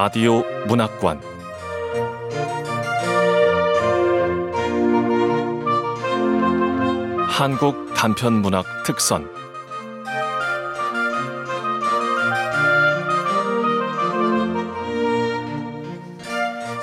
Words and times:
라디오 0.00 0.44
문학관 0.68 1.20
한국 7.26 7.92
단편 7.96 8.34
문학 8.34 8.64
특선 8.86 9.28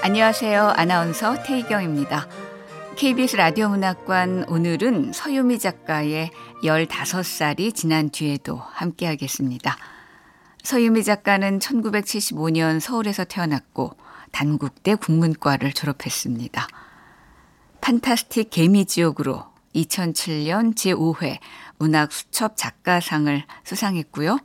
안녕하세요. 0.03 0.73
아나운서 0.75 1.41
태희경입니다. 1.41 2.27
KBS 2.97 3.37
라디오 3.37 3.69
문학관 3.69 4.47
오늘은 4.49 5.13
서유미 5.13 5.59
작가의 5.59 6.31
15살이 6.63 7.73
지난 7.73 8.09
뒤에도 8.09 8.57
함께 8.57 9.05
하겠습니다. 9.07 9.77
서유미 10.65 11.03
작가는 11.03 11.59
1975년 11.59 12.79
서울에서 12.79 13.23
태어났고 13.23 13.95
단국대 14.31 14.95
국문과를 14.95 15.73
졸업했습니다. 15.73 16.67
판타스틱 17.81 18.49
개미지옥으로 18.49 19.45
2007년 19.75 20.73
제5회 20.73 21.37
문학 21.77 22.11
수첩 22.11 22.57
작가상을 22.57 23.43
수상했고요. 23.63 24.39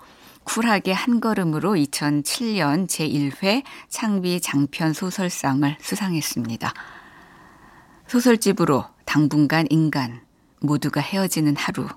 쿨하게 0.45 0.93
한 0.93 1.21
걸음으로 1.21 1.73
2007년 1.73 2.87
제1회 2.87 3.63
창비 3.89 4.43
장편 4.43 4.93
소설상을 4.93 5.75
수상했습니다. 5.81 6.75
소설집으로 8.09 8.85
당분간 9.07 9.67
인간, 9.71 10.21
모두가 10.61 11.01
헤어지는 11.01 11.57
하루, 11.57 11.89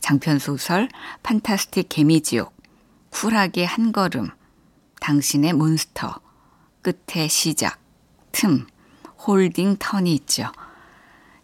장편소설 0.00 0.88
Fantastic 1.22 1.88
개미지옥, 1.88 2.55
쿨하게 3.18 3.64
한 3.64 3.92
걸음, 3.92 4.28
당신의 5.00 5.54
몬스터, 5.54 6.20
끝에 6.82 7.28
시작, 7.28 7.80
틈, 8.30 8.66
Holding 9.26 9.76
Turn이 9.78 10.12
있죠. 10.16 10.52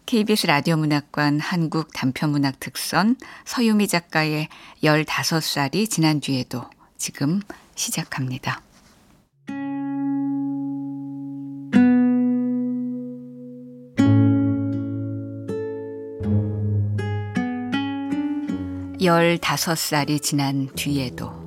KBS 0.05 0.45
라디오 0.45 0.77
문학관 0.77 1.39
한국 1.39 1.91
단편문학 1.91 2.59
특선 2.59 3.15
서유미 3.45 3.87
작가의 3.87 4.49
15살이 4.83 5.89
지난 5.89 6.19
뒤에도 6.19 6.69
지금 6.97 7.41
시작합니다. 7.73 8.61
열다섯 19.01 19.75
살이 19.75 20.19
지난 20.19 20.69
뒤에도 20.75 21.42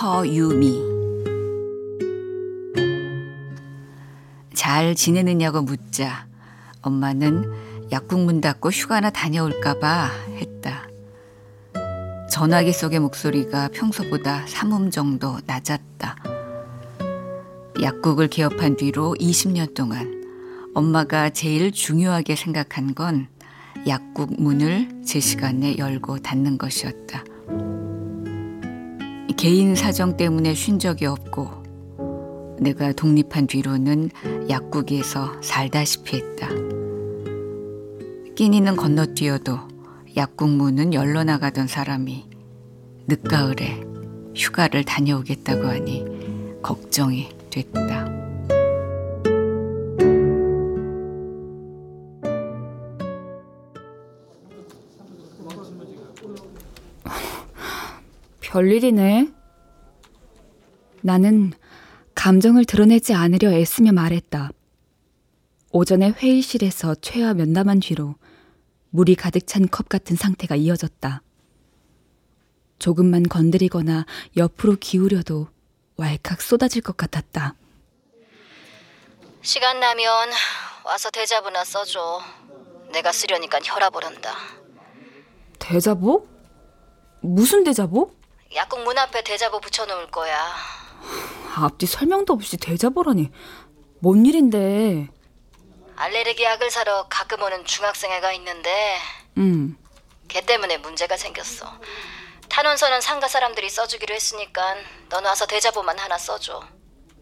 서유미 0.00 0.82
잘 4.54 4.94
지내느냐고 4.94 5.60
묻자 5.60 6.26
엄마는 6.80 7.44
약국 7.92 8.20
문 8.20 8.40
닫고 8.40 8.70
휴가나 8.70 9.10
다녀올까봐 9.10 10.10
했다. 10.36 10.88
전화기 12.30 12.72
속의 12.72 13.00
목소리가 13.00 13.68
평소보다 13.74 14.46
3음 14.46 14.90
정도 14.90 15.36
낮았다. 15.44 16.16
약국을 17.82 18.28
개업한 18.28 18.78
뒤로 18.78 19.14
20년 19.20 19.74
동안 19.74 20.24
엄마가 20.74 21.28
제일 21.28 21.72
중요하게 21.72 22.36
생각한 22.36 22.94
건 22.94 23.28
약국 23.86 24.42
문을 24.42 25.02
제 25.04 25.20
시간에 25.20 25.76
열고 25.76 26.20
닫는 26.20 26.56
것이었다. 26.56 27.22
개인 29.40 29.74
사정 29.74 30.18
때문에 30.18 30.54
쉰 30.54 30.78
적이 30.78 31.06
없고 31.06 32.58
내가 32.60 32.92
독립한 32.92 33.46
뒤로는 33.46 34.10
약국에서 34.50 35.32
살다시피 35.40 36.18
했다. 36.18 36.50
끼니는 38.36 38.76
건너뛰어도 38.76 39.58
약국 40.18 40.50
문은 40.50 40.92
열러 40.92 41.24
나가던 41.24 41.68
사람이 41.68 42.26
늦가을에 43.06 43.82
휴가를 44.36 44.84
다녀오겠다고 44.84 45.68
하니 45.68 46.04
걱정이 46.60 47.30
됐다. 47.48 48.19
별일이네. 58.50 59.32
나는 61.02 61.52
감정을 62.16 62.64
드러내지 62.64 63.14
않으려 63.14 63.52
애쓰며 63.52 63.92
말했다. 63.92 64.50
오전에 65.70 66.10
회의실에서 66.10 66.96
최하 66.96 67.32
면담한 67.32 67.78
뒤로 67.78 68.16
물이 68.90 69.14
가득 69.14 69.46
찬 69.46 69.68
컵 69.68 69.88
같은 69.88 70.16
상태가 70.16 70.56
이어졌다. 70.56 71.22
조금만 72.80 73.22
건드리거나 73.22 74.04
옆으로 74.36 74.74
기울여도 74.80 75.46
왈칵 75.96 76.42
쏟아질 76.42 76.82
것 76.82 76.96
같았다. 76.96 77.54
시간 79.42 79.78
나면 79.78 80.06
와서 80.84 81.08
대자보나 81.10 81.64
써줘. 81.64 82.20
내가 82.92 83.12
쓰려니까 83.12 83.60
혈압 83.62 83.94
오른다. 83.94 84.34
대자보? 85.60 86.26
무슨 87.20 87.62
대자보? 87.62 88.18
약국 88.54 88.82
문 88.82 88.98
앞에 88.98 89.22
대자보 89.22 89.60
붙여놓을 89.60 90.10
거야. 90.10 90.54
앞뒤 91.56 91.86
설명도 91.86 92.32
없이 92.32 92.56
대자보라니. 92.56 93.30
뭔 94.00 94.26
일인데? 94.26 95.08
알레르기 95.96 96.42
약을 96.42 96.70
사러 96.70 97.06
가끔 97.08 97.42
오는 97.42 97.64
중학생 97.64 98.10
애가 98.12 98.32
있는데 98.32 98.96
응. 99.38 99.76
걔 100.28 100.40
때문에 100.40 100.78
문제가 100.78 101.16
생겼어. 101.16 101.66
탄원서는 102.48 103.00
상가 103.00 103.28
사람들이 103.28 103.68
써주기로 103.68 104.14
했으니까 104.14 104.76
넌 105.08 105.24
와서 105.24 105.46
대자보만 105.46 105.98
하나 105.98 106.18
써줘. 106.18 106.62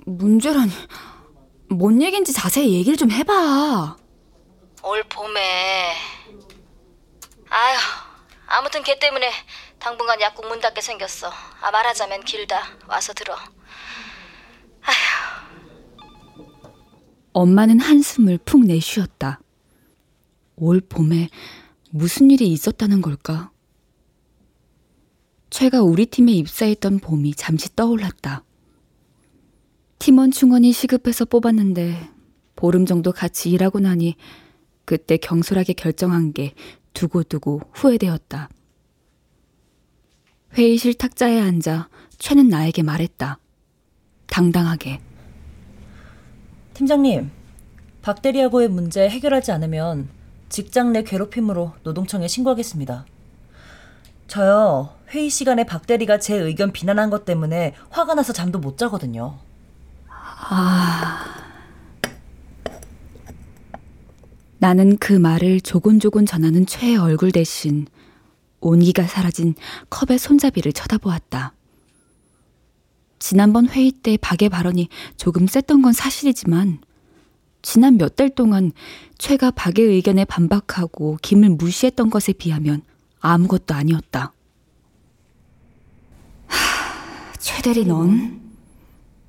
문제라니. 0.07 0.73
뭔 1.71 2.01
얘긴지 2.01 2.33
자세히 2.33 2.73
얘기를 2.75 2.97
좀 2.97 3.11
해봐. 3.11 3.97
올 4.85 5.03
봄에 5.05 5.95
아휴 7.51 7.79
아무튼 8.47 8.83
걔 8.83 8.99
때문에 8.99 9.31
당분간 9.79 10.21
약국 10.21 10.47
문 10.49 10.61
닫게 10.61 10.81
생겼어. 10.81 11.31
아 11.61 11.71
말하자면 11.71 12.25
길다. 12.25 12.63
와서 12.89 13.13
들어. 13.13 13.35
아휴. 13.35 14.95
엄마는 17.33 17.79
한숨을 17.81 18.39
푹 18.39 18.65
내쉬었다. 18.65 19.41
올 20.57 20.81
봄에 20.81 21.29
무슨 21.91 22.31
일이 22.31 22.49
있었다는 22.49 23.01
걸까? 23.01 23.51
최가 25.51 25.83
우리 25.83 26.07
팀에 26.07 26.33
입사했던 26.33 26.99
봄이 26.99 27.35
잠시 27.35 27.75
떠올랐다. 27.75 28.45
팀원 29.99 30.31
충원이 30.31 30.73
시급해서 30.73 31.25
뽑았는데 31.25 32.11
보름 32.57 32.87
정도 32.87 33.13
같이 33.13 33.51
일하고 33.51 33.79
나니 33.81 34.17
그때 34.85 35.17
경솔하게 35.17 35.75
결정한 35.75 36.33
게 36.33 36.55
두고두고 36.93 37.63
후회되었다. 37.73 38.49
회의실 40.55 40.95
탁자에 40.95 41.41
앉아 41.41 41.89
최는 42.19 42.49
나에게 42.49 42.83
말했다. 42.83 43.39
당당하게. 44.27 45.01
팀장님, 46.75 47.31
박대리하고의 48.03 48.69
문제 48.69 49.09
해결하지 49.09 49.53
않으면 49.53 50.09
직장 50.49 50.93
내 50.93 51.03
괴롭힘으로 51.03 51.73
노동청에 51.83 52.29
신고하겠습니다. 52.29 53.05
저요, 54.29 54.91
회의 55.11 55.31
시간에 55.31 55.65
박대리가 55.65 56.19
제 56.19 56.37
의견 56.37 56.73
비난한 56.73 57.11
것 57.11 57.25
때문에 57.25 57.75
화가 57.91 58.15
나서 58.15 58.33
잠도 58.33 58.59
못 58.59 58.77
자거든요. 58.77 59.39
아. 60.09 61.25
나는 64.59 64.99
그 64.99 65.13
말을 65.13 65.61
조곤조곤 65.61 66.27
전하는 66.27 66.67
최의 66.67 66.97
얼굴 66.97 67.31
대신 67.33 67.87
온기가 68.61 69.05
사라진 69.05 69.55
컵의 69.91 70.19
손잡이를 70.19 70.73
쳐다보았다. 70.73 71.53
지난번 73.19 73.69
회의 73.69 73.91
때 73.91 74.17
박의 74.17 74.49
발언이 74.49 74.89
조금 75.17 75.47
셌던 75.47 75.83
건 75.83 75.93
사실이지만 75.93 76.81
지난 77.63 77.99
몇 77.99 78.15
달 78.17 78.31
동안 78.31 78.73
최가 79.19 79.51
박의 79.51 79.85
의견에 79.85 80.25
반박하고 80.25 81.19
김을 81.23 81.51
무시했던 81.51 82.11
것에 82.11 82.33
비하면 82.33 82.83
아무것도 83.21 83.75
아니었다. 83.75 84.33
하, 86.47 87.33
최 87.39 87.61
대리 87.63 87.85
넌 87.85 88.41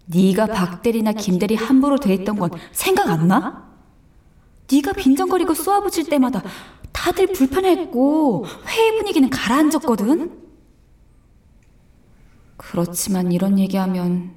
네가 0.05 0.47
박 0.47 0.81
대리나 0.81 1.13
김 1.13 1.39
대리 1.39 1.55
함부로 1.55 1.97
대했던 1.99 2.37
건 2.37 2.51
생각 2.71 3.09
안 3.09 3.27
나? 3.27 3.67
네가 4.71 4.93
빈정거리고 4.93 5.53
쏘아붙일 5.55 6.09
때마다 6.09 6.43
다들 6.91 7.27
불편했고 7.27 8.45
회의 8.68 8.97
분위기는 8.97 9.30
가라앉았거든. 9.30 10.39
그렇지만 12.57 13.31
이런 13.31 13.57
얘기하면 13.57 14.33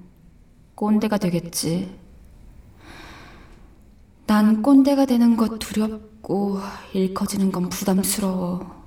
꼰대가 0.75 1.19
되겠지. 1.19 1.99
난 4.27 4.63
꼰대가 4.63 5.05
되는 5.07 5.37
것 5.37 5.59
두렵고 5.59 6.59
일 6.95 7.13
커지는 7.13 7.53
건 7.53 7.69
부담스러워. 7.69 8.83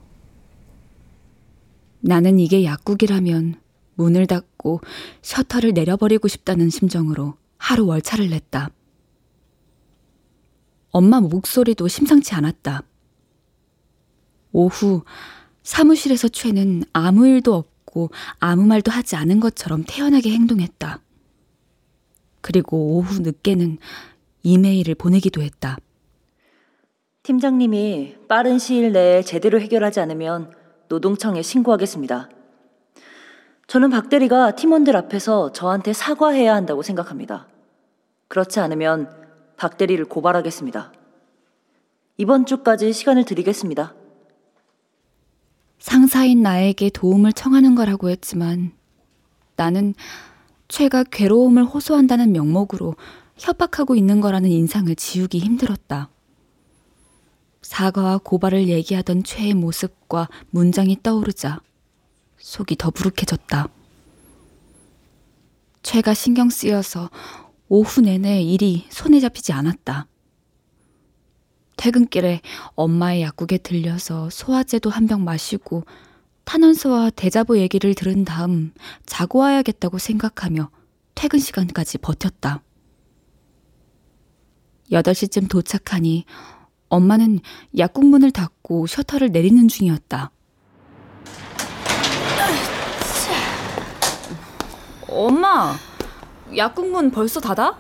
나는 2.00 2.40
이게 2.40 2.64
약국이라면 2.64 3.60
문을 3.96 4.28
닫고 4.28 4.82
셔터를 5.22 5.74
내려버리고 5.74 6.28
싶다는 6.28 6.70
심정으로 6.70 7.36
하루 7.58 7.86
월차를 7.88 8.30
냈다. 8.30 8.70
엄마 10.92 11.20
목소리도 11.20 11.88
심상치 11.88 12.34
않았다. 12.36 12.84
오후 14.56 15.04
사무실에서 15.64 16.30
최는 16.30 16.84
아무 16.94 17.28
일도 17.28 17.54
없고 17.54 18.12
아무 18.40 18.66
말도 18.66 18.90
하지 18.90 19.18
않은 19.18 19.42
것처럼 19.42 19.84
태연하게 19.86 20.32
행동했다. 20.32 21.02
그리고 22.40 22.96
오후 22.96 23.20
늦게는 23.22 23.78
이메일을 24.44 24.96
보내기도 24.96 25.42
했다. 25.42 25.78
팀장님이 27.24 28.16
빠른 28.30 28.58
시일 28.58 28.94
내에 28.94 29.24
제대로 29.24 29.60
해결하지 29.60 30.00
않으면 30.00 30.54
노동청에 30.88 31.42
신고하겠습니다. 31.42 32.30
저는 33.68 33.90
박 33.90 34.10
대리가 34.10 34.52
팀원들 34.52 34.96
앞에서 34.96 35.52
저한테 35.52 35.92
사과해야 35.92 36.54
한다고 36.56 36.82
생각합니다. 36.82 37.48
그렇지 38.30 38.60
않으면 38.62 39.10
박 39.58 39.78
대리를 39.78 40.06
고발하겠습니다. 40.06 40.94
이번 42.18 42.46
주까지 42.46 42.94
시간을 42.94 43.26
드리겠습니다. 43.26 43.96
상사인 45.86 46.42
나에게 46.42 46.90
도움을 46.90 47.32
청하는 47.32 47.76
거라고 47.76 48.10
했지만 48.10 48.72
나는 49.56 49.94
최가 50.68 51.04
괴로움을 51.04 51.64
호소한다는 51.64 52.32
명목으로 52.32 52.96
협박하고 53.38 53.94
있는 53.94 54.20
거라는 54.20 54.50
인상을 54.50 54.96
지우기 54.96 55.38
힘들었다. 55.38 56.10
사과와 57.62 58.18
고발을 58.18 58.68
얘기하던 58.68 59.24
최의 59.24 59.54
모습과 59.54 60.28
문장이 60.50 61.04
떠오르자 61.04 61.60
속이 62.40 62.78
더부룩해졌다. 62.78 63.70
최가 65.84 66.16
신경 66.16 66.50
쓰여서 66.50 67.12
오후 67.70 68.02
내내 68.02 68.42
일이 68.42 68.88
손에 68.90 69.20
잡히지 69.20 69.54
않았다. 69.54 70.08
퇴근길에 71.78 72.42
엄마의 72.76 73.22
약국에 73.22 73.58
들려서 73.58 74.30
소화제도 74.30 74.90
한 74.90 75.08
병 75.08 75.24
마시고 75.24 75.84
탄원서와 76.46 77.10
대자보 77.12 77.58
얘기를 77.58 77.94
들은 77.96 78.24
다음 78.26 78.72
자고 79.06 79.40
와야겠다고 79.40 79.98
생각하며 79.98 80.70
퇴근 81.16 81.40
시간까지 81.40 81.98
버텼다. 82.00 82.62
8시쯤 84.92 85.50
도착하니 85.50 86.26
엄마는 86.90 87.40
약국 87.78 88.06
문을 88.06 88.32
닫고 88.32 88.86
셔터를 88.88 89.32
내리는 89.32 89.68
중이었다. 89.68 90.32
엄마, 95.08 95.74
약국 96.56 96.90
문 96.90 97.10
벌써 97.12 97.40
닫아? 97.40 97.78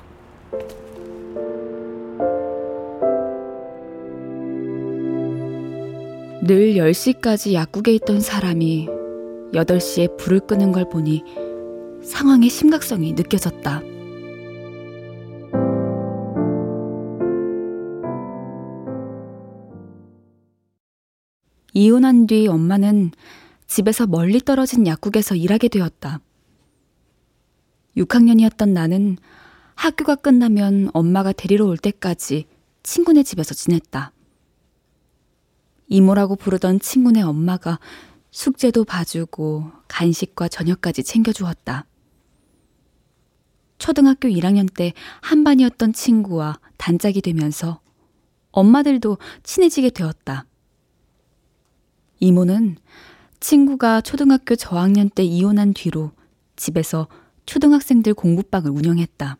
늘 6.47 6.75
10시까지 6.75 7.53
약국에 7.53 7.91
있던 7.95 8.21
사람이 8.21 8.87
8시에 9.53 10.15
불을 10.15 10.41
끄는 10.41 10.71
걸 10.71 10.87
보니 10.87 11.23
상황의 12.03 12.49
심각성이 12.49 13.13
느껴졌다. 13.13 13.81
이혼한 21.73 22.27
뒤 22.27 22.47
엄마는 22.47 23.09
집에서 23.65 24.05
멀리 24.05 24.39
떨어진 24.39 24.85
약국에서 24.85 25.33
일하게 25.33 25.67
되었다. 25.67 26.21
6학년이었던 27.97 28.69
나는 28.69 29.17
학교가 29.73 30.13
끝나면 30.13 30.91
엄마가 30.93 31.31
데리러 31.31 31.65
올 31.65 31.77
때까지 31.77 32.45
친구네 32.83 33.23
집에서 33.23 33.55
지냈다. 33.55 34.14
이모라고 35.87 36.35
부르던 36.35 36.79
친구네 36.79 37.21
엄마가 37.21 37.79
숙제도 38.31 38.83
봐주고 38.83 39.71
간식과 39.87 40.47
저녁까지 40.47 41.03
챙겨주었다. 41.03 41.85
초등학교 43.77 44.27
1학년 44.27 44.73
때 44.73 44.93
한반이었던 45.21 45.93
친구와 45.93 46.59
단짝이 46.77 47.21
되면서 47.21 47.81
엄마들도 48.51 49.17
친해지게 49.43 49.91
되었다. 49.91 50.45
이모는 52.19 52.77
친구가 53.39 54.01
초등학교 54.01 54.55
저학년 54.55 55.09
때 55.09 55.23
이혼한 55.23 55.73
뒤로 55.73 56.11
집에서 56.55 57.07
초등학생들 57.45 58.13
공부방을 58.13 58.71
운영했다. 58.71 59.37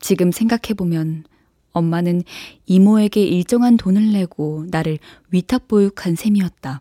지금 0.00 0.32
생각해보면 0.32 1.24
엄마는 1.74 2.22
이모에게 2.64 3.22
일정한 3.22 3.76
돈을 3.76 4.12
내고 4.12 4.64
나를 4.70 4.98
위탁보육한 5.30 6.16
셈이었다. 6.16 6.80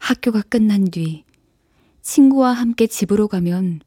학교가 0.00 0.42
끝난 0.42 0.90
뒤 0.90 1.24
친구와 2.00 2.52
함께 2.52 2.86
집으로 2.86 3.28
가면 3.28 3.80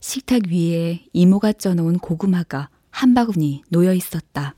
식탁 0.00 0.42
위에 0.48 1.06
이모가 1.12 1.54
쪄놓은 1.54 1.98
고구마가 1.98 2.68
한 2.90 3.14
바구니 3.14 3.62
놓여 3.70 3.94
있었다. 3.94 4.54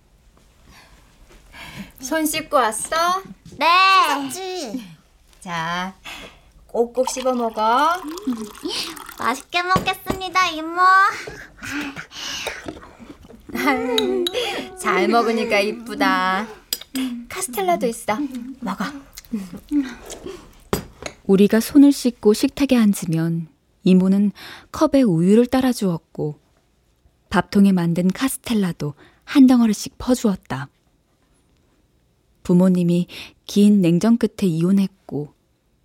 손 2.01 2.27
씻고 2.27 2.57
왔어? 2.57 3.23
네. 3.59 3.67
자, 5.41 5.95
꼭꼭 6.67 7.09
씹어 7.11 7.35
먹어. 7.35 8.03
맛있게 9.19 9.63
먹겠습니다, 9.63 10.49
이모. 10.49 10.81
잘 14.79 15.09
먹으니까 15.09 15.61
이쁘다. 15.61 16.47
카스텔라도 17.29 17.87
있어. 17.87 18.19
먹어. 18.61 18.85
우리가 21.25 21.61
손을 21.61 21.93
씻고 21.93 22.35
식탁에 22.35 22.77
앉으면 22.77 23.49
이모는 23.85 24.33
컵에 24.73 25.03
우유를 25.03 25.47
따라 25.47 25.73
주었고 25.73 26.39
밥통에 27.31 27.73
만든 27.73 28.09
카스텔라도 28.09 28.95
한 29.25 29.47
덩어리씩 29.47 29.99
퍼주었다. 29.99 30.69
부모님이 32.43 33.09
긴 33.47 33.81
냉전 33.81 34.19
끝에 34.19 34.49
이혼했고 34.49 35.33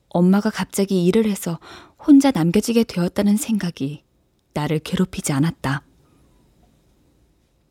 엄마가 0.09 0.49
갑자기 0.49 1.05
일을 1.05 1.25
해서 1.25 1.59
혼자 1.97 2.31
남겨지게 2.31 2.83
되었다는 2.83 3.37
생각이 3.37 4.03
나를 4.53 4.79
괴롭히지 4.79 5.31
않았다. 5.31 5.83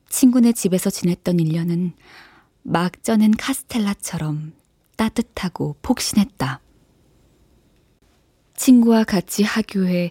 친구네 0.09 0.53
집에서 0.53 0.91
지냈던 0.91 1.37
1년은 1.37 1.93
막 2.63 3.03
쪄낸 3.03 3.33
카스텔라처럼 3.37 4.53
따뜻하고 4.97 5.77
폭신했다. 5.83 6.61
친구와 8.55 9.05
같이 9.05 9.43
하교해 9.43 10.11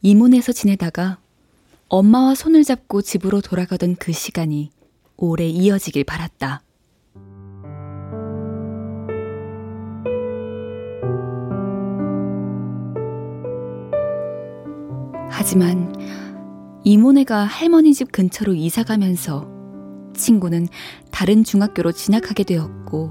이문에서 0.00 0.52
지내다가 0.52 1.18
엄마와 1.88 2.34
손을 2.34 2.64
잡고 2.64 3.02
집으로 3.02 3.40
돌아가던 3.40 3.96
그 3.96 4.12
시간이 4.12 4.70
오래 5.16 5.46
이어지길 5.46 6.04
바랐다. 6.04 6.62
하지만 15.30 15.92
이모네가 16.84 17.44
할머니 17.44 17.94
집 17.94 18.10
근처로 18.10 18.54
이사 18.54 18.82
가면서 18.82 19.48
친구는 20.14 20.68
다른 21.10 21.44
중학교로 21.44 21.92
진학하게 21.92 22.44
되었고 22.44 23.10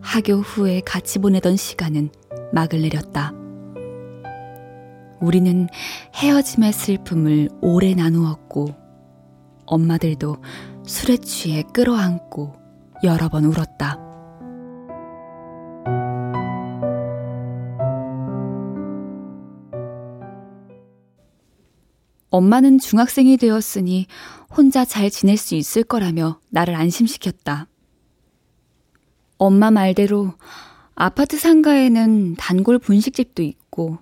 하교 0.00 0.34
후에 0.34 0.80
같이 0.80 1.18
보내던 1.18 1.56
시간은 1.56 2.10
막을 2.52 2.82
내렸다. 2.82 3.32
우리는 5.20 5.68
헤어짐의 6.14 6.72
슬픔을 6.72 7.48
오래 7.60 7.94
나누었고 7.94 8.74
엄마들도 9.66 10.36
술에 10.84 11.16
취해 11.16 11.62
끌어안고 11.72 12.54
여러 13.04 13.28
번 13.28 13.44
울었다. 13.44 14.11
엄마는 22.32 22.78
중학생이 22.78 23.36
되었으니 23.36 24.06
혼자 24.48 24.86
잘 24.86 25.10
지낼 25.10 25.36
수 25.36 25.54
있을 25.54 25.84
거라며 25.84 26.40
나를 26.48 26.74
안심시켰다. 26.74 27.68
엄마 29.36 29.70
말대로 29.70 30.32
아파트 30.94 31.38
상가에는 31.38 32.36
단골 32.36 32.78
분식집도 32.78 33.42
있고 33.42 33.98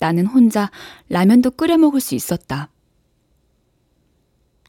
나는 0.00 0.26
혼자 0.26 0.72
라면도 1.08 1.52
끓여 1.52 1.78
먹을 1.78 2.00
수 2.00 2.16
있었다. 2.16 2.68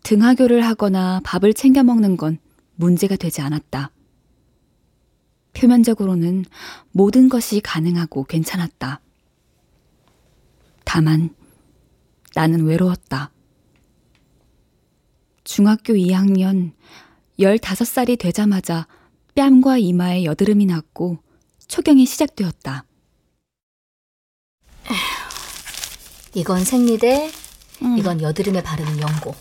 등하교를 0.03 0.63
하거나 0.63 1.19
밥을 1.23 1.55
챙겨 1.55 1.81
먹는 1.81 2.15
건 2.15 2.37
문제가 2.75 3.15
되지 3.15 3.41
않았다. 3.41 3.89
표면적으로는 5.53 6.45
모든 6.91 7.27
것이 7.27 7.59
가능하고 7.59 8.25
괜찮았다. 8.25 8.99
다만 10.83 11.33
나는 12.35 12.65
외로웠다. 12.65 13.31
중학교 15.43 15.93
2학년 15.93 16.73
15살이 17.39 18.17
되자마자 18.17 18.87
뺨과 19.35 19.77
이마에 19.77 20.23
여드름이 20.23 20.65
났고 20.65 21.17
초경이 21.67 22.05
시작되었다. 22.05 22.85
이건 26.35 26.63
생리대, 26.63 27.31
이건 27.97 28.21
여드름에 28.21 28.63
바르는 28.63 28.99
연고. 28.99 29.35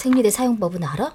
생리대 0.00 0.30
사용법은 0.30 0.82
알아? 0.84 1.14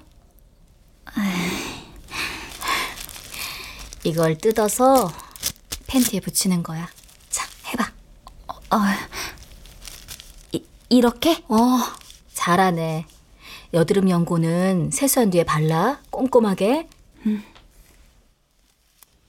이걸 4.04 4.36
뜯어서 4.38 5.12
팬티에 5.86 6.20
붙이는 6.20 6.62
거야. 6.62 6.88
자, 7.30 7.46
해봐. 7.66 7.92
이, 8.48 9.11
이렇게? 10.92 11.42
어, 11.48 11.78
잘하네. 12.34 13.06
여드름 13.72 14.10
연고는 14.10 14.90
세수한 14.90 15.30
뒤에 15.30 15.42
발라 15.44 16.02
꼼꼼하게. 16.10 16.86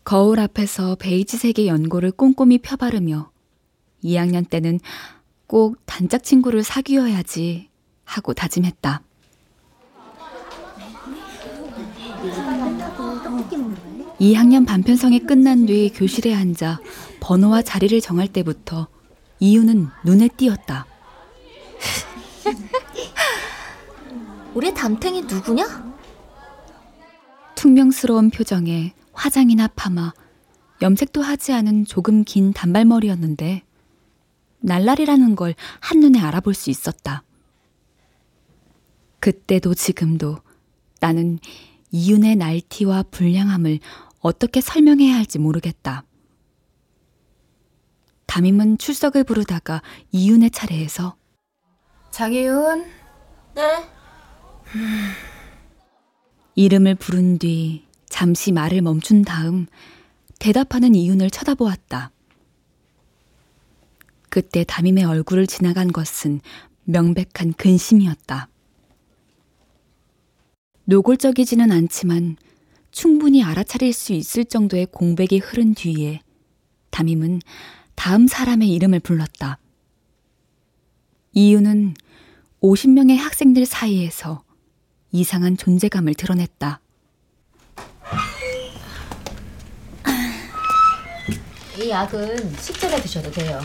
거울 0.03 0.41
앞에서 0.41 0.95
베이지색의 0.95 1.67
연고를 1.67 2.11
꼼꼼히 2.11 2.57
펴바르며 2.57 3.31
2학년 4.03 4.49
때는 4.49 4.81
꼭 5.47 5.77
단짝 5.85 6.25
친구를 6.25 6.63
사귀어야지 6.63 7.69
하고 8.03 8.33
다짐했다. 8.33 9.01
2학년 14.19 14.67
반편성이 14.67 15.19
끝난 15.19 15.65
뒤 15.65 15.89
교실에 15.93 16.33
앉아 16.35 16.81
번호와 17.21 17.61
자리를 17.61 18.01
정할 18.01 18.27
때부터 18.27 18.87
이유는 19.39 19.87
눈에 20.03 20.27
띄었다. 20.27 20.92
우리 24.53 24.73
담탱이 24.73 25.21
누구냐? 25.21 25.93
퉁명스러운 27.55 28.29
표정에 28.29 28.93
화장이나 29.13 29.67
파마, 29.67 30.13
염색도 30.81 31.21
하지 31.21 31.53
않은 31.53 31.85
조금 31.85 32.23
긴 32.23 32.51
단발머리였는데 32.51 33.63
날라리라는 34.59 35.35
걸 35.35 35.55
한눈에 35.79 36.19
알아볼 36.19 36.53
수 36.53 36.69
있었다. 36.69 37.23
그때도 39.19 39.73
지금도 39.73 40.39
나는 40.99 41.39
이윤의 41.91 42.37
날티와 42.37 43.03
불량함을 43.11 43.79
어떻게 44.19 44.61
설명해야 44.61 45.15
할지 45.15 45.39
모르겠다. 45.39 46.05
담임은 48.25 48.77
출석을 48.77 49.23
부르다가 49.23 49.81
이윤의 50.11 50.51
차례에서 50.51 51.15
장혜윤, 52.13 52.85
네. 53.55 53.61
이름을 56.53 56.93
부른 56.93 57.39
뒤 57.39 57.87
잠시 58.07 58.51
말을 58.51 58.83
멈춘 58.83 59.23
다음 59.23 59.65
대답하는 60.37 60.93
이윤을 60.93 61.31
쳐다보았다. 61.31 62.11
그때 64.29 64.63
담임의 64.63 65.05
얼굴을 65.05 65.47
지나간 65.47 65.91
것은 65.91 66.41
명백한 66.83 67.53
근심이었다. 67.57 68.47
노골적이지는 70.85 71.71
않지만 71.71 72.37
충분히 72.91 73.43
알아차릴 73.43 73.91
수 73.91 74.13
있을 74.13 74.45
정도의 74.45 74.85
공백이 74.91 75.39
흐른 75.39 75.73
뒤에 75.73 76.21
담임은 76.91 77.41
다음 77.95 78.27
사람의 78.27 78.69
이름을 78.69 78.99
불렀다. 78.99 79.57
이유는 81.35 81.95
50명의 82.63 83.17
학생들 83.17 83.65
사이에서 83.65 84.41
이상한 85.11 85.57
존재감을 85.57 86.13
드러냈다. 86.13 86.79
이 91.77 91.89
약은 91.89 92.55
식전에 92.55 93.01
드셔도 93.01 93.29
돼요. 93.31 93.59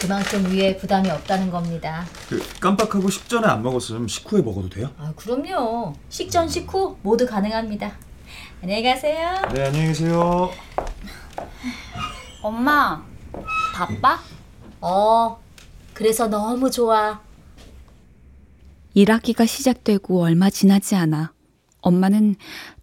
그만큼 0.00 0.46
위에 0.50 0.76
부담이 0.78 1.10
없다는 1.10 1.50
겁니다. 1.50 2.06
그 2.30 2.42
깜빡하고 2.58 3.10
식전에 3.10 3.46
안 3.46 3.62
먹었으면 3.62 4.08
식후에 4.08 4.40
먹어도 4.40 4.70
돼요? 4.70 4.90
아, 4.96 5.12
그럼요. 5.14 5.92
식전, 6.08 6.48
식후 6.48 6.96
모두 7.02 7.26
가능합니다. 7.26 7.92
안녕히 8.62 8.82
가세요. 8.82 9.42
네 9.52 9.66
안녕히 9.66 9.88
계세요. 9.88 10.50
엄마, 12.40 13.04
바빠? 13.74 14.18
어, 14.80 15.38
그래서 15.92 16.28
너무 16.28 16.70
좋아. 16.70 17.27
1학기가 18.98 19.46
시작되고 19.46 20.22
얼마 20.22 20.50
지나지 20.50 20.96
않아 20.96 21.32
엄마는 21.80 22.34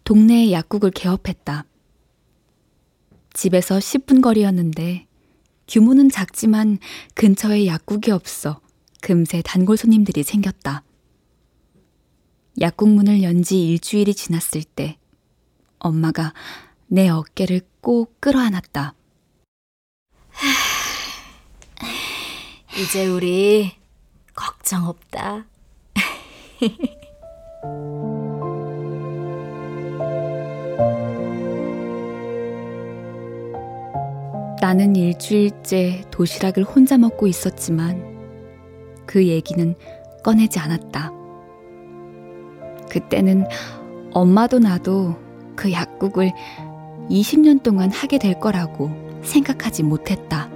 동네의 0.04 0.50
약국을 0.52 0.90
개업했다. 0.90 1.66
집에서 3.34 3.76
10분 3.78 4.22
거리였는데 4.22 5.06
규모는 5.68 6.08
작지만 6.08 6.78
근처에 7.14 7.66
약국이 7.66 8.10
없어 8.12 8.60
금세 9.02 9.42
단골 9.42 9.76
손님들이 9.76 10.22
생겼다. 10.22 10.82
약국 12.60 12.88
문을 12.88 13.22
연 13.22 13.42
지 13.42 13.66
일주일이 13.68 14.14
지났을 14.14 14.62
때 14.64 14.96
엄마가 15.78 16.32
내 16.86 17.10
어깨를 17.10 17.60
꼭 17.82 18.18
끌어안았다. 18.20 18.94
이제 22.78 23.06
우리 23.06 23.72
걱정 24.34 24.86
없다. 24.86 25.44
나는 34.60 34.96
일주일째 34.96 36.02
도시락을 36.10 36.64
혼자 36.64 36.98
먹고 36.98 37.26
있었지만 37.26 38.16
그 39.06 39.26
얘기는 39.26 39.74
꺼내지 40.24 40.58
않았다. 40.58 41.12
그때는 42.90 43.44
엄마도 44.12 44.58
나도 44.58 45.14
그 45.54 45.70
약국을 45.70 46.32
20년 47.10 47.62
동안 47.62 47.90
하게 47.90 48.18
될 48.18 48.40
거라고 48.40 48.90
생각하지 49.22 49.82
못했다. 49.82 50.55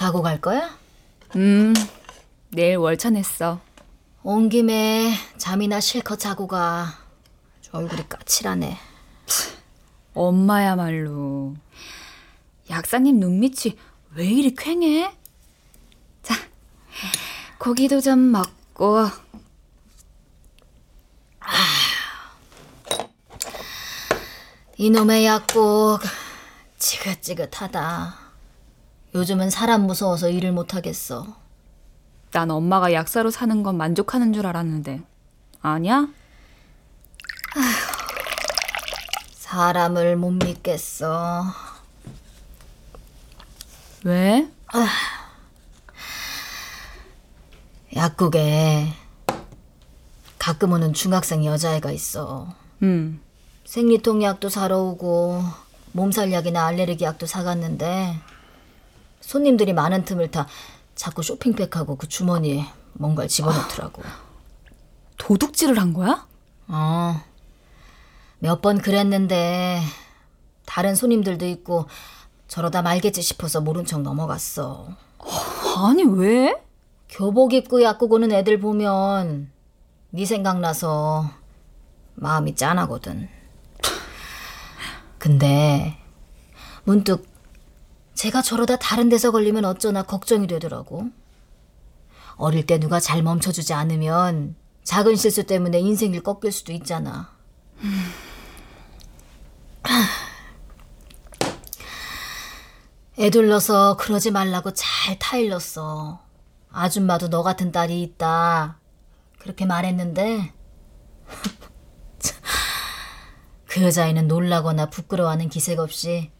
자고 0.00 0.22
갈 0.22 0.40
거야? 0.40 0.78
음, 1.36 1.74
내일 2.48 2.76
월차 2.78 3.10
냈어. 3.10 3.60
온 4.22 4.48
김에 4.48 5.12
잠이나 5.36 5.78
실컷 5.78 6.18
자고 6.18 6.46
가. 6.46 6.98
저 7.60 7.76
얼굴이 7.76 8.08
까칠하네. 8.08 8.78
엄마야말로. 10.14 11.54
약사님 12.70 13.20
눈밑이 13.20 13.76
왜 14.14 14.24
이리 14.24 14.54
퀭해? 14.54 15.12
자, 16.22 16.34
고기도 17.58 18.00
좀 18.00 18.32
먹고. 18.32 19.06
이놈의 24.78 25.26
약국 25.26 25.98
지긋지긋하다. 26.78 28.29
요즘은 29.14 29.50
사람 29.50 29.86
무서워서 29.86 30.28
일을 30.28 30.52
못 30.52 30.74
하겠어. 30.74 31.26
난 32.30 32.50
엄마가 32.50 32.92
약사로 32.92 33.30
사는 33.30 33.62
건 33.62 33.76
만족하는 33.76 34.32
줄 34.32 34.46
알았는데. 34.46 35.02
아니야? 35.62 36.08
사람을 39.34 40.16
못 40.16 40.30
믿겠어. 40.30 41.44
왜? 44.04 44.48
약국에 47.96 48.92
가끔 50.38 50.72
오는 50.72 50.92
중학생 50.92 51.44
여자애가 51.44 51.90
있어. 51.90 52.54
음, 52.82 53.20
생리통 53.64 54.22
약도 54.22 54.48
사러 54.48 54.78
오고 54.78 55.42
몸살 55.92 56.32
약이나 56.32 56.64
알레르기 56.66 57.04
약도 57.04 57.26
사갔는데 57.26 58.16
손님들이 59.34 59.72
많은 59.72 60.04
틈을 60.04 60.32
타 60.32 60.48
자꾸 60.96 61.22
쇼핑백하고 61.22 61.94
그 61.94 62.08
주머니에 62.08 62.64
뭔가를 62.94 63.28
집어넣더라고. 63.28 64.02
도둑질을 65.18 65.78
한 65.78 65.94
거야? 65.94 66.26
어. 66.66 67.22
몇 68.40 68.60
번 68.60 68.78
그랬는데 68.78 69.82
다른 70.66 70.96
손님들도 70.96 71.46
있고 71.46 71.86
저러다 72.48 72.82
말겠지 72.82 73.22
싶어서 73.22 73.60
모른 73.60 73.84
척 73.84 74.02
넘어갔어. 74.02 74.88
아니, 75.76 76.02
왜? 76.02 76.60
교복 77.08 77.52
입고 77.52 77.82
약국 77.82 78.12
오는 78.12 78.32
애들 78.32 78.58
보면 78.58 79.48
네 80.10 80.24
생각나서 80.26 81.30
마음이 82.16 82.56
짠하거든. 82.56 83.28
근데 85.18 85.96
문득 86.82 87.29
제가 88.20 88.42
저러다 88.42 88.76
다른 88.76 89.08
데서 89.08 89.30
걸리면 89.30 89.64
어쩌나 89.64 90.02
걱정이 90.02 90.46
되더라고. 90.46 91.08
어릴 92.36 92.66
때 92.66 92.78
누가 92.78 93.00
잘 93.00 93.22
멈춰주지 93.22 93.72
않으면 93.72 94.56
작은 94.84 95.16
실수 95.16 95.44
때문에 95.44 95.80
인생을 95.80 96.22
꺾일 96.22 96.52
수도 96.52 96.74
있잖아. 96.74 97.32
애둘러서 103.18 103.96
그러지 103.96 104.32
말라고 104.32 104.74
잘 104.74 105.18
타일렀어. 105.18 106.22
아줌마도 106.70 107.30
너 107.30 107.42
같은 107.42 107.72
딸이 107.72 108.02
있다. 108.02 108.80
그렇게 109.38 109.64
말했는데 109.64 110.52
그 113.64 113.82
여자애는 113.82 114.28
놀라거나 114.28 114.90
부끄러워하는 114.90 115.48
기색 115.48 115.78
없이 115.78 116.30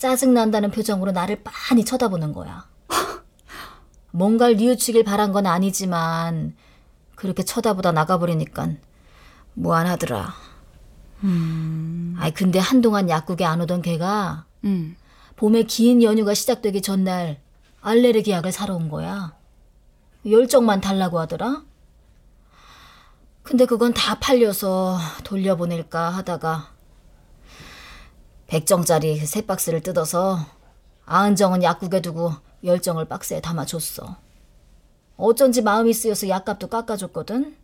짜증난다는 0.00 0.70
표정으로 0.70 1.12
나를 1.12 1.42
빤히 1.44 1.84
쳐다보는 1.84 2.32
거야. 2.32 2.66
뭔가를 4.12 4.56
뉘우치길 4.56 5.04
바란 5.04 5.30
건 5.30 5.46
아니지만 5.46 6.56
그렇게 7.14 7.44
쳐다보다 7.44 7.92
나가버리니까 7.92 8.70
무안하더라. 9.52 10.34
아이 12.18 12.32
근데 12.32 12.58
한동안 12.58 13.10
약국에 13.10 13.44
안 13.44 13.60
오던 13.60 13.82
걔가 13.82 14.46
응. 14.64 14.96
봄에 15.36 15.64
긴 15.64 16.02
연휴가 16.02 16.32
시작되기 16.32 16.80
전날 16.80 17.38
알레르기 17.82 18.30
약을 18.30 18.52
사러 18.52 18.74
온 18.74 18.88
거야. 18.88 19.34
열정만 20.24 20.80
달라고 20.80 21.20
하더라. 21.20 21.62
근데 23.42 23.66
그건 23.66 23.92
다 23.92 24.18
팔려서 24.18 24.98
돌려보낼까 25.24 26.08
하다가 26.08 26.70
100정짜리 28.50 29.24
세 29.26 29.42
박스를 29.46 29.80
뜯어서 29.80 30.38
아은정은 31.06 31.62
약국에 31.62 32.02
두고 32.02 32.32
열정을 32.64 33.06
박스에 33.06 33.40
담아줬어. 33.40 34.16
어쩐지 35.16 35.62
마음이 35.62 35.92
쓰여서 35.92 36.28
약값도 36.28 36.66
깎아줬거든. 36.68 37.56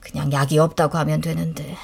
그냥 0.00 0.32
약이 0.32 0.58
없다고 0.58 0.98
하면 0.98 1.20
되는데. 1.20 1.76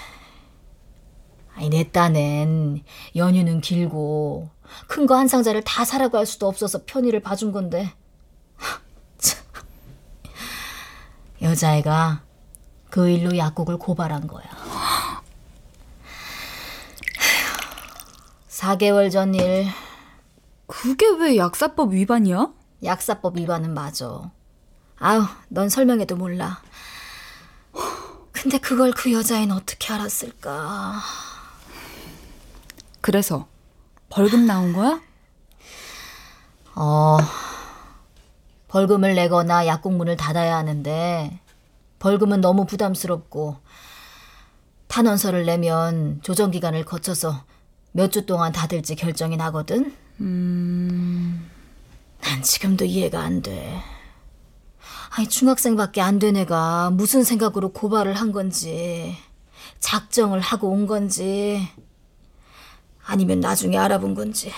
아니 1.54 1.68
내 1.70 1.90
딴엔 1.90 2.82
연휴는 3.16 3.60
길고 3.62 4.50
큰 4.88 5.06
거 5.06 5.14
한 5.16 5.26
상자를 5.28 5.62
다 5.64 5.84
사라고 5.84 6.18
할 6.18 6.26
수도 6.26 6.46
없어서 6.48 6.80
편의를 6.86 7.20
봐준 7.20 7.50
건데 7.52 7.92
참. 9.18 9.42
여자애가 11.40 12.22
그 12.90 13.08
일로 13.08 13.36
약국을 13.38 13.78
고발한 13.78 14.26
거야. 14.26 14.44
4개월 18.60 19.10
전 19.10 19.34
일 19.34 19.66
그게 20.66 21.06
왜 21.20 21.36
약사법 21.36 21.92
위반이야? 21.92 22.48
약사법 22.82 23.36
위반은 23.36 23.74
맞아. 23.74 24.30
아유, 24.98 25.24
넌 25.48 25.68
설명해도 25.68 26.16
몰라. 26.16 26.60
근데 28.32 28.58
그걸 28.58 28.92
그 28.92 29.12
여자애는 29.12 29.54
어떻게 29.54 29.92
알았을까? 29.92 30.94
그래서 33.00 33.46
벌금 34.08 34.46
나온 34.46 34.72
거야? 34.72 35.00
어, 36.74 37.18
벌금을 38.68 39.14
내거나 39.14 39.66
약국 39.66 39.94
문을 39.94 40.16
닫아야 40.16 40.56
하는데, 40.56 41.40
벌금은 41.98 42.40
너무 42.40 42.66
부담스럽고, 42.66 43.56
탄원서를 44.88 45.44
내면 45.46 46.20
조정 46.22 46.50
기간을 46.50 46.84
거쳐서 46.84 47.44
몇 47.96 48.10
주 48.10 48.26
동안 48.26 48.52
닫을지 48.52 48.94
결정이 48.94 49.38
나거든? 49.38 49.90
난 50.18 51.48
지금도 52.42 52.84
이해가 52.84 53.20
안 53.22 53.40
돼. 53.40 53.80
아니, 55.16 55.26
중학생밖에 55.26 56.02
안 56.02 56.18
된 56.18 56.36
애가 56.36 56.90
무슨 56.90 57.24
생각으로 57.24 57.70
고발을 57.72 58.12
한 58.12 58.32
건지, 58.32 59.16
작정을 59.80 60.40
하고 60.40 60.68
온 60.68 60.86
건지, 60.86 61.66
아니면 63.06 63.40
나중에 63.40 63.78
알아본 63.78 64.14
건지. 64.14 64.52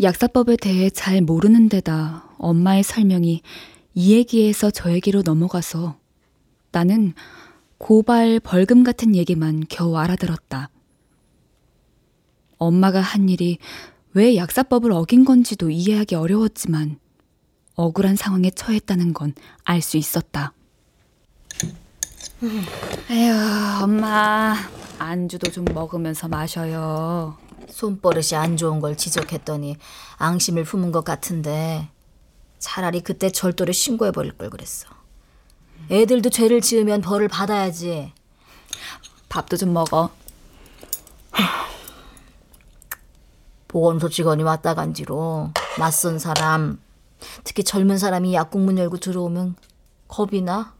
약사법에 0.00 0.56
대해 0.56 0.90
잘 0.90 1.20
모르는 1.20 1.68
데다 1.68 2.24
엄마의 2.38 2.82
설명이 2.82 3.42
이 3.94 4.12
얘기에서 4.14 4.70
저 4.70 4.90
얘기로 4.92 5.22
넘어가서 5.22 5.96
나는 6.70 7.14
고발, 7.78 8.40
벌금 8.40 8.84
같은 8.84 9.14
얘기만 9.16 9.64
겨우 9.68 9.96
알아들었다. 9.96 10.70
엄마가 12.58 13.00
한 13.00 13.28
일이 13.28 13.58
왜 14.14 14.36
약사법을 14.36 14.92
어긴 14.92 15.24
건지도 15.24 15.70
이해하기 15.70 16.14
어려웠지만 16.14 16.98
억울한 17.74 18.16
상황에 18.16 18.50
처했다는 18.50 19.14
건 19.14 19.34
알 19.64 19.80
수 19.82 19.96
있었다. 19.96 20.52
에휴, 23.10 23.32
엄마. 23.82 24.54
안주도 24.98 25.50
좀 25.50 25.64
먹으면서 25.64 26.28
마셔요. 26.28 27.36
손버릇이 27.68 28.34
안 28.36 28.56
좋은 28.56 28.80
걸 28.80 28.96
지적했더니 28.96 29.76
앙심을 30.18 30.64
품은 30.64 30.92
것 30.92 31.04
같은데 31.04 31.88
차라리 32.62 33.00
그때 33.00 33.28
절도를 33.28 33.74
신고해버릴 33.74 34.38
걸 34.38 34.48
그랬어. 34.48 34.86
애들도 35.90 36.30
죄를 36.30 36.60
지으면 36.60 37.00
벌을 37.00 37.26
받아야지. 37.26 38.12
밥도 39.28 39.56
좀 39.56 39.72
먹어. 39.72 40.10
보건소 43.66 44.08
직원이 44.08 44.44
왔다 44.44 44.74
간지로 44.74 45.50
낯선 45.76 46.20
사람, 46.20 46.80
특히 47.42 47.64
젊은 47.64 47.98
사람이 47.98 48.32
약국 48.32 48.60
문 48.60 48.78
열고 48.78 48.98
들어오면 48.98 49.56
겁이 50.06 50.42
나. 50.42 50.72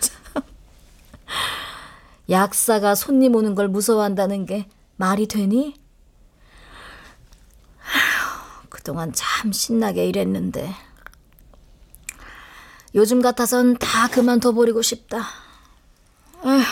참. 0.00 0.42
약사가 2.28 2.96
손님 2.96 3.36
오는 3.36 3.54
걸 3.54 3.68
무서워한다는 3.68 4.44
게 4.44 4.68
말이 4.96 5.28
되니? 5.28 5.76
아휴, 8.80 8.84
그동안 8.90 9.12
참 9.12 9.52
신나게 9.52 10.06
일했는데 10.06 10.74
요즘 12.94 13.20
같아선 13.20 13.76
다 13.78 14.08
그만둬 14.08 14.52
버리고 14.52 14.80
싶다. 14.82 15.26
아휴. 16.42 16.62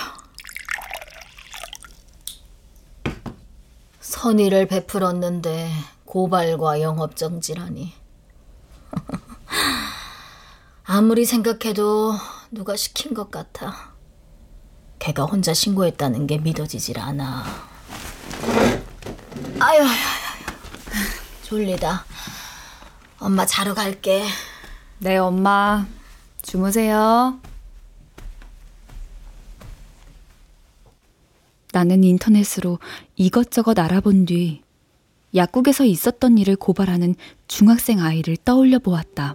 선의를 4.01 4.67
베풀었는데 4.67 5.71
고발과 6.07 6.81
영업정지라니. 6.81 7.93
아무리 10.85 11.27
생각해도 11.27 12.15
누가 12.51 12.75
시킨 12.75 13.13
것 13.15 13.31
같아. 13.31 13.93
걔가 14.99 15.25
혼자 15.25 15.53
신고했다는 15.55 16.27
게 16.27 16.39
믿어지질 16.39 16.99
않아. 16.99 17.45
아유, 19.61 19.81
아유, 19.81 19.83
아유. 19.83 20.28
졸리다. 21.49 22.05
엄마 23.21 23.47
자러 23.47 23.73
갈게. 23.73 24.23
네, 24.99 25.17
엄마. 25.17 25.87
주무세요. 26.43 27.41
나는 31.73 32.05
인터넷으로 32.05 32.79
이것저것 33.17 33.79
알아본 33.79 34.27
뒤 34.27 34.63
약국에서 35.35 35.87
있었던 35.87 36.37
일을 36.37 36.57
고발하는 36.57 37.15
중학생 37.47 38.01
아이를 38.01 38.37
떠올려 38.45 38.79
보았다. 38.79 39.35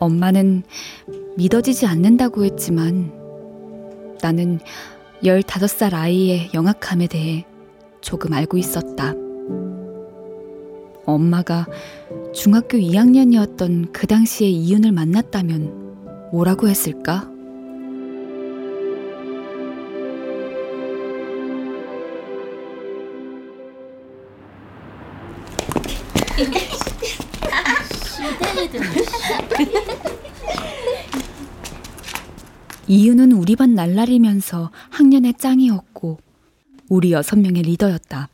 엄마는 0.00 0.64
믿어지지 1.36 1.86
않는다고 1.86 2.44
했지만 2.44 3.12
나는 4.20 4.58
15살 5.22 5.94
아이의 5.94 6.50
영악함에 6.54 7.06
대해 7.06 7.46
조금 8.00 8.32
알고 8.32 8.56
있었다. 8.58 9.14
엄마가 11.04 11.66
중학교 12.34 12.78
2학년이었던 12.78 13.92
그 13.92 14.06
당시에 14.06 14.48
이윤을 14.48 14.92
만났다면 14.92 16.30
뭐라고 16.32 16.68
했을까? 16.68 17.30
이유는 32.88 33.32
우리 33.32 33.56
반 33.56 33.74
날라리면서 33.74 34.70
학년의 34.90 35.34
짱이었고 35.38 36.20
우리 36.88 37.12
여섯 37.12 37.36
명의 37.36 37.62
리더였다. 37.62 38.28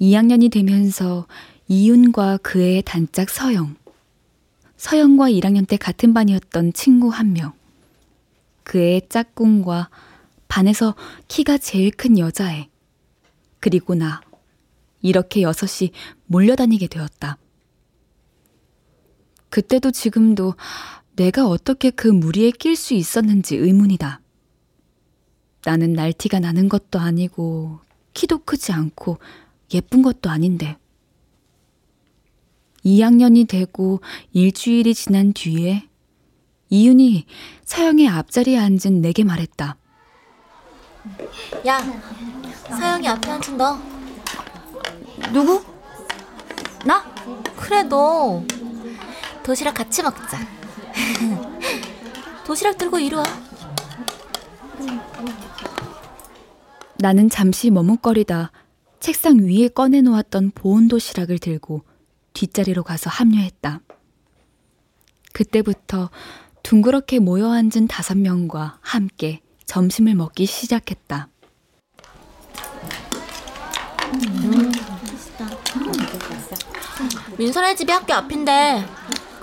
2학년이 0.00 0.50
되면서 0.50 1.26
이윤과 1.68 2.38
그 2.42 2.60
애의 2.60 2.82
단짝 2.82 3.30
서영, 3.30 3.76
서영과 4.76 5.30
1학년 5.30 5.66
때 5.66 5.76
같은 5.76 6.12
반이었던 6.12 6.72
친구 6.72 7.08
한 7.08 7.32
명, 7.32 7.52
그 8.62 8.78
애의 8.78 9.08
짝꿍과 9.08 9.88
반에서 10.48 10.94
키가 11.28 11.58
제일 11.58 11.90
큰 11.90 12.18
여자애, 12.18 12.68
그리고 13.58 13.94
나, 13.94 14.20
이렇게 15.00 15.42
여섯이 15.42 15.92
몰려다니게 16.26 16.88
되었다. 16.88 17.38
그때도 19.48 19.90
지금도 19.90 20.54
내가 21.20 21.46
어떻게 21.46 21.90
그 21.90 22.08
무리에 22.08 22.50
낄 22.50 22.76
수 22.76 22.94
있었는지 22.94 23.54
의문이다. 23.54 24.22
나는 25.66 25.92
날티가 25.92 26.40
나는 26.40 26.70
것도 26.70 26.98
아니고 26.98 27.80
키도 28.14 28.38
크지 28.46 28.72
않고 28.72 29.18
예쁜 29.74 30.00
것도 30.00 30.30
아닌데. 30.30 30.78
2학년이 32.86 33.46
되고 33.48 34.00
일주일이 34.32 34.94
지난 34.94 35.34
뒤에 35.34 35.86
이윤이 36.70 37.26
서영의 37.66 38.08
앞자리에 38.08 38.56
앉은 38.56 39.02
내게 39.02 39.22
말했다. 39.22 39.76
야, 41.66 41.80
서영이 42.66 43.06
앞에 43.06 43.30
앉은 43.30 43.58
너. 43.58 43.78
누구? 45.34 45.62
나? 46.86 47.04
그래 47.58 47.82
너. 47.82 48.42
도시락 49.42 49.74
같이 49.74 50.02
먹자. 50.02 50.59
도시락 52.46 52.78
들고 52.78 52.98
이리 52.98 53.14
와. 53.14 53.24
나는 56.98 57.30
잠시 57.30 57.70
머뭇거리다 57.70 58.52
책상 59.00 59.38
위에 59.38 59.68
꺼내놓았던 59.68 60.52
보온 60.54 60.88
도시락을 60.88 61.38
들고 61.38 61.82
뒷자리로 62.34 62.82
가서 62.82 63.08
합류했다. 63.10 63.80
그때부터 65.32 66.10
둥그렇게 66.62 67.18
모여 67.18 67.50
앉은 67.50 67.88
다섯 67.88 68.18
명과 68.18 68.78
함께 68.82 69.40
점심을 69.64 70.14
먹기 70.14 70.46
시작했다. 70.46 71.28
민선의 77.38 77.76
집이 77.76 77.90
학교 77.90 78.12
앞인데 78.12 78.84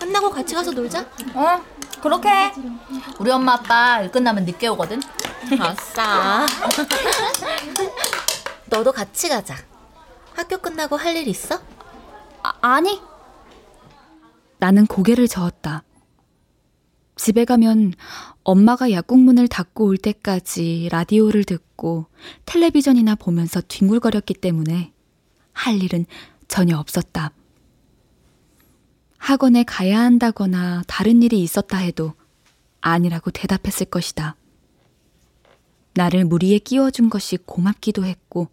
끝나고 0.08 0.30
같이 0.30 0.56
가서 0.56 0.72
놀자. 0.72 1.02
어, 1.34 1.62
그렇게 2.02 2.30
해. 2.30 2.54
우리 3.20 3.30
엄마 3.30 3.54
아빠 3.54 4.02
일 4.02 4.10
끝나면 4.10 4.46
늦게 4.46 4.67
오거든. 4.70 5.02
아싸. 5.60 6.46
너도 8.70 8.91
같이 8.93 9.28
가자. 9.28 9.56
학교 10.34 10.58
끝나고 10.60 10.96
할 10.96 11.17
일 11.17 11.28
있어? 11.28 11.60
아, 12.43 12.54
아니. 12.62 13.02
나는 14.60 14.86
고개를 14.88 15.28
저었다. 15.28 15.84
집에 17.17 17.43
가면 17.46 17.93
엄마가 18.43 18.91
약국문을 18.91 19.48
닫고 19.50 19.86
올 19.86 19.98
때까지 19.98 20.88
라디오를 20.91 21.43
듣고 21.43 22.06
텔레비전이나 22.46 23.15
보면서 23.15 23.60
뒹굴거렸기 23.67 24.36
때문에 24.36 24.93
할 25.52 25.84
일은 25.84 26.06
전혀 26.48 26.78
없었다. 26.78 27.32
학원에 29.17 29.63
가야 29.63 29.99
한다거나 29.99 30.84
다른 30.88 31.21
일이 31.21 31.41
있었다 31.41 31.77
해도 31.77 32.13
아니라고 32.82 33.32
대답했을 33.32 33.88
것이다. 33.88 34.36
나를 35.93 36.25
무리에 36.25 36.60
끼워준 36.60 37.10
것이 37.10 37.38
고맙기도 37.38 38.06
했고 38.06 38.49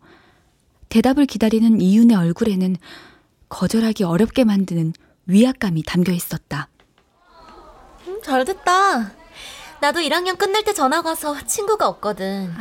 대답을 0.89 1.27
기다리는 1.27 1.81
이윤의 1.81 2.17
얼굴에는 2.17 2.77
거절하기 3.49 4.05
어렵게 4.05 4.45
만드는 4.45 4.93
위압감이 5.27 5.83
담겨 5.85 6.13
있었다. 6.13 6.69
음, 8.07 8.21
잘 8.23 8.45
됐다. 8.45 9.13
나도 9.81 10.01
1학년 10.01 10.39
끝날 10.39 10.65
때 10.65 10.73
전학 10.73 11.05
와서 11.05 11.37
친구가 11.47 11.87
없거든. 11.89 12.53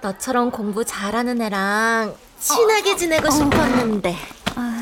너처럼 0.00 0.50
공부 0.50 0.84
잘하는 0.84 1.40
애랑 1.42 2.14
친하게 2.38 2.96
지내고 2.96 3.30
싶었는데. 3.30 4.16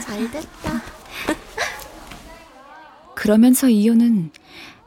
잘 0.05 0.31
됐다. 0.31 0.83
그러면서 3.19 3.69
이효는 3.69 4.31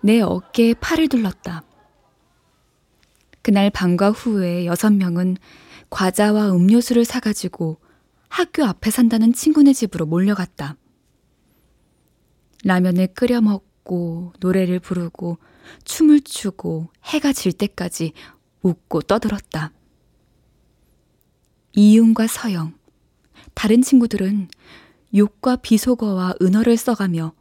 내 0.02 0.22
어깨에 0.22 0.74
팔을 0.76 1.10
둘렀다. 1.10 1.63
그날 3.41 3.70
방과 3.70 4.12
후에 4.12 4.65
여섯 4.65 4.89
명은 4.94 5.36
과자와 5.89 6.54
음료수를 6.54 7.04
사가지고 7.04 7.82
학교 8.30 8.63
앞에 8.63 8.89
산다는 8.89 9.34
친구네 9.34 9.74
집으로 9.74 10.06
몰려갔다. 10.06 10.78
라면을 12.63 13.08
끓여 13.08 13.41
먹고 13.41 14.32
노래를 14.39 14.80
부르고 14.80 15.38
춤을 15.84 16.22
추고 16.22 16.88
해가 17.04 17.34
질 17.34 17.52
때까지 17.52 18.13
웃고 18.62 19.02
떠들었다. 19.02 19.74
이윤과 21.74 22.28
서영, 22.28 22.76
다른 23.54 23.82
친구들은 23.82 24.48
욕과 25.13 25.58
비속어와 25.58 26.36
은어를 26.41 26.78
써가며 26.78 27.34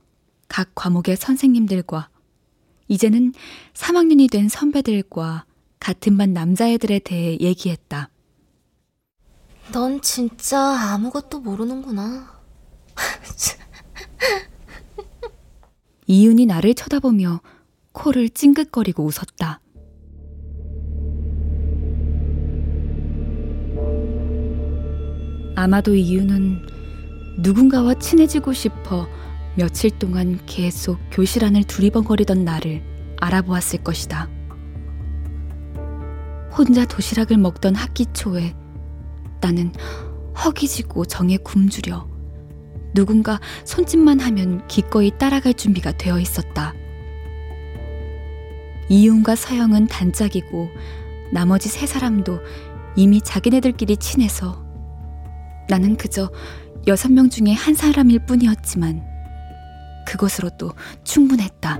각 0.50 0.74
과목의 0.74 1.16
선생님들과 1.16 2.10
이제는 2.88 3.32
3학년이 3.72 4.30
된 4.30 4.48
선배들과 4.48 5.46
같은 5.78 6.18
반 6.18 6.34
남자애들에 6.34 6.98
대해 6.98 7.38
얘기했다. 7.40 8.10
넌 9.72 10.02
진짜 10.02 10.58
아무것도 10.58 11.40
모르는구나. 11.40 12.40
이윤이 16.08 16.46
나를 16.46 16.74
쳐다보며 16.74 17.40
코를 17.92 18.28
찡긋거리고 18.28 19.04
웃었다. 19.04 19.60
아마도 25.54 25.94
이윤은 25.94 26.66
누군가와 27.38 27.94
친해지고 28.00 28.52
싶어 28.52 29.06
며칠 29.56 29.90
동안 29.90 30.38
계속 30.46 30.98
교실 31.10 31.44
안을 31.44 31.64
두리번거리던 31.64 32.44
나를 32.44 32.82
알아보았을 33.20 33.82
것이다. 33.82 34.28
혼자 36.56 36.84
도시락을 36.84 37.36
먹던 37.36 37.74
학기 37.74 38.06
초에 38.06 38.54
나는 39.40 39.72
허기지고 40.44 41.04
정에 41.06 41.36
굶주려 41.38 42.08
누군가 42.94 43.40
손짓만 43.64 44.20
하면 44.20 44.66
기꺼이 44.66 45.12
따라갈 45.16 45.54
준비가 45.54 45.92
되어 45.92 46.18
있었다. 46.18 46.74
이윤과 48.88 49.36
서영은 49.36 49.86
단짝이고 49.86 50.68
나머지 51.32 51.68
세 51.68 51.86
사람도 51.86 52.40
이미 52.96 53.20
자기네들끼리 53.20 53.96
친해서 53.98 54.64
나는 55.68 55.96
그저 55.96 56.30
여섯 56.88 57.12
명 57.12 57.30
중에 57.30 57.52
한 57.52 57.74
사람일 57.74 58.26
뿐이었지만 58.26 59.09
그것으로도 60.10 60.72
충분했다. 61.04 61.78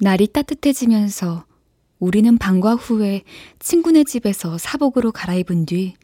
날이 0.00 0.26
따뜻해지면서 0.26 1.46
우리는 2.00 2.36
방과 2.36 2.74
후에 2.74 3.22
친구네 3.60 4.02
집에서 4.04 4.58
사복으로 4.58 5.12
갈아입은 5.12 5.66
뒤 5.66 5.94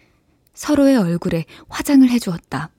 서로의 0.54 0.96
얼굴에 0.96 1.44
화장을 1.68 2.08
해주었다. 2.08 2.70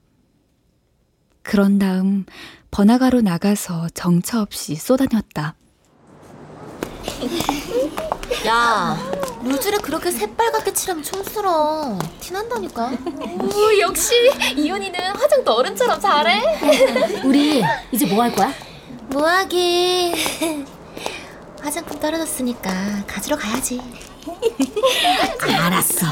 그런 1.42 1.78
다음 1.78 2.24
번화가로 2.70 3.20
나가서 3.20 3.90
정처 3.90 4.40
없이 4.40 4.74
쏘다녔다. 4.74 5.54
야, 8.46 8.96
루즈를 9.44 9.78
그렇게 9.80 10.10
새빨갛게 10.10 10.72
칠하면 10.72 11.02
촌스러워. 11.04 11.98
티난다니까. 12.20 12.90
오, 13.40 13.78
역시 13.80 14.14
이윤이는 14.56 14.98
화장도 15.16 15.52
어른처럼 15.52 16.00
잘해. 16.00 17.22
우리 17.24 17.62
이제 17.92 18.06
뭐 18.06 18.22
할 18.22 18.32
거야? 18.34 18.52
뭐 19.08 19.26
하긴. 19.28 20.14
화장품 21.60 21.98
떨어졌으니까 22.00 23.04
가지러 23.06 23.36
가야지. 23.36 23.80
알았어. 25.40 26.06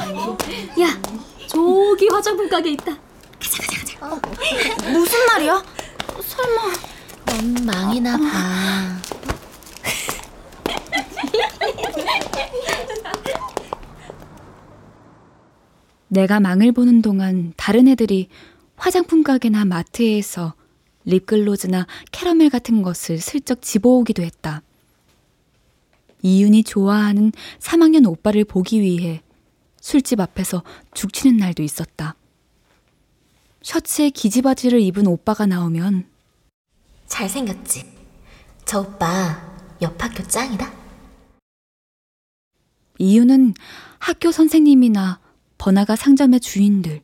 야, 0.80 0.98
저기 1.48 2.08
화장품 2.12 2.48
가게 2.48 2.70
있다. 2.70 2.92
무슨 4.92 5.26
말이야? 5.26 5.62
설마 6.24 6.62
넌 7.26 7.54
망이나 7.66 8.16
봐. 8.16 9.00
내가 16.08 16.40
망을 16.40 16.72
보는 16.72 17.02
동안 17.02 17.52
다른 17.56 17.86
애들이 17.86 18.28
화장품 18.76 19.22
가게나 19.22 19.64
마트에서 19.64 20.54
립글로즈나 21.04 21.86
캐러멜 22.12 22.48
같은 22.48 22.82
것을 22.82 23.18
슬쩍 23.18 23.62
집어오기도 23.62 24.22
했다. 24.22 24.62
이윤이 26.22 26.64
좋아하는 26.64 27.32
3학년 27.58 28.06
오빠를 28.06 28.44
보기 28.44 28.80
위해 28.80 29.22
술집 29.80 30.20
앞에서 30.20 30.62
죽치는 30.94 31.38
날도 31.38 31.62
있었다. 31.62 32.14
셔츠에 33.62 34.10
기지바지를 34.10 34.80
입은 34.80 35.06
오빠가 35.06 35.46
나오면 35.46 36.06
잘생겼지? 37.06 37.84
저 38.64 38.80
오빠 38.80 39.50
옆 39.82 40.02
학교 40.02 40.26
짱이다? 40.26 40.79
이유는 43.00 43.54
학교 43.98 44.30
선생님이나 44.30 45.20
번화가 45.56 45.96
상점의 45.96 46.40
주인들, 46.40 47.00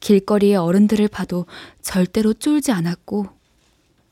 길거리의 0.00 0.56
어른들을 0.56 1.08
봐도 1.08 1.44
절대로 1.82 2.32
쫄지 2.32 2.72
않았고 2.72 3.26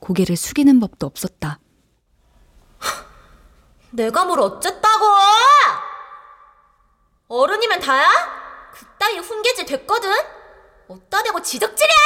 고개를 0.01 0.37
숙이는 0.37 0.81
법도 0.81 1.07
없었다. 1.07 1.59
내가 3.91 4.27
뭘 4.27 4.41
어쨌다고! 4.41 5.07
어른이면 7.29 7.81
다야? 7.81 8.07
그따위 8.75 9.19
훈계질 9.19 9.65
됐거든? 9.65 10.11
어따 10.89 11.23
대고 11.23 11.41
지적질이야! 11.41 11.97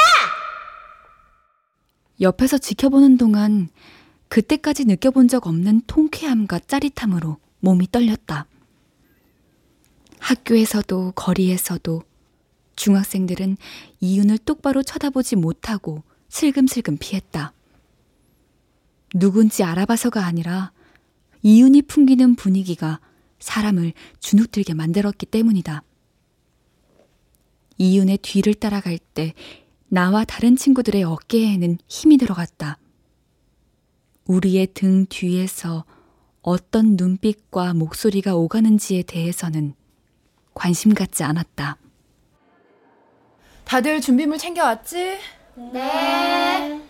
옆에서 2.21 2.57
지켜보는 2.57 3.17
동안 3.17 3.67
그때까지 4.29 4.85
느껴본 4.85 5.27
적 5.27 5.45
없는 5.45 5.81
통쾌함과 5.87 6.59
짜릿함으로 6.59 7.37
몸이 7.59 7.91
떨렸다. 7.91 8.45
학교에서도 10.27 11.13
거리에서도 11.15 12.03
중학생들은 12.75 13.55
이윤을 14.01 14.39
똑바로 14.39 14.83
쳐다보지 14.83 15.37
못하고 15.37 16.03
슬금슬금 16.27 16.97
피했다. 16.97 17.53
누군지 19.15 19.63
알아봐서가 19.63 20.25
아니라 20.25 20.73
이윤이 21.43 21.83
풍기는 21.83 22.35
분위기가 22.35 22.99
사람을 23.39 23.93
주눅들게 24.19 24.73
만들었기 24.73 25.27
때문이다. 25.27 25.83
이윤의 27.77 28.17
뒤를 28.17 28.53
따라갈 28.53 28.99
때 28.99 29.33
나와 29.87 30.25
다른 30.25 30.57
친구들의 30.57 31.03
어깨에는 31.03 31.77
힘이 31.87 32.17
들어갔다. 32.17 32.79
우리의 34.25 34.67
등 34.73 35.05
뒤에서 35.07 35.85
어떤 36.41 36.97
눈빛과 36.97 37.73
목소리가 37.73 38.35
오가는지에 38.35 39.03
대해서는 39.03 39.73
관심 40.57 40.95
갖지 40.95 41.23
않았다. 41.23 41.77
다들 43.63 44.01
준비물 44.01 44.39
챙겨왔지? 44.39 45.19
네. 45.71 46.81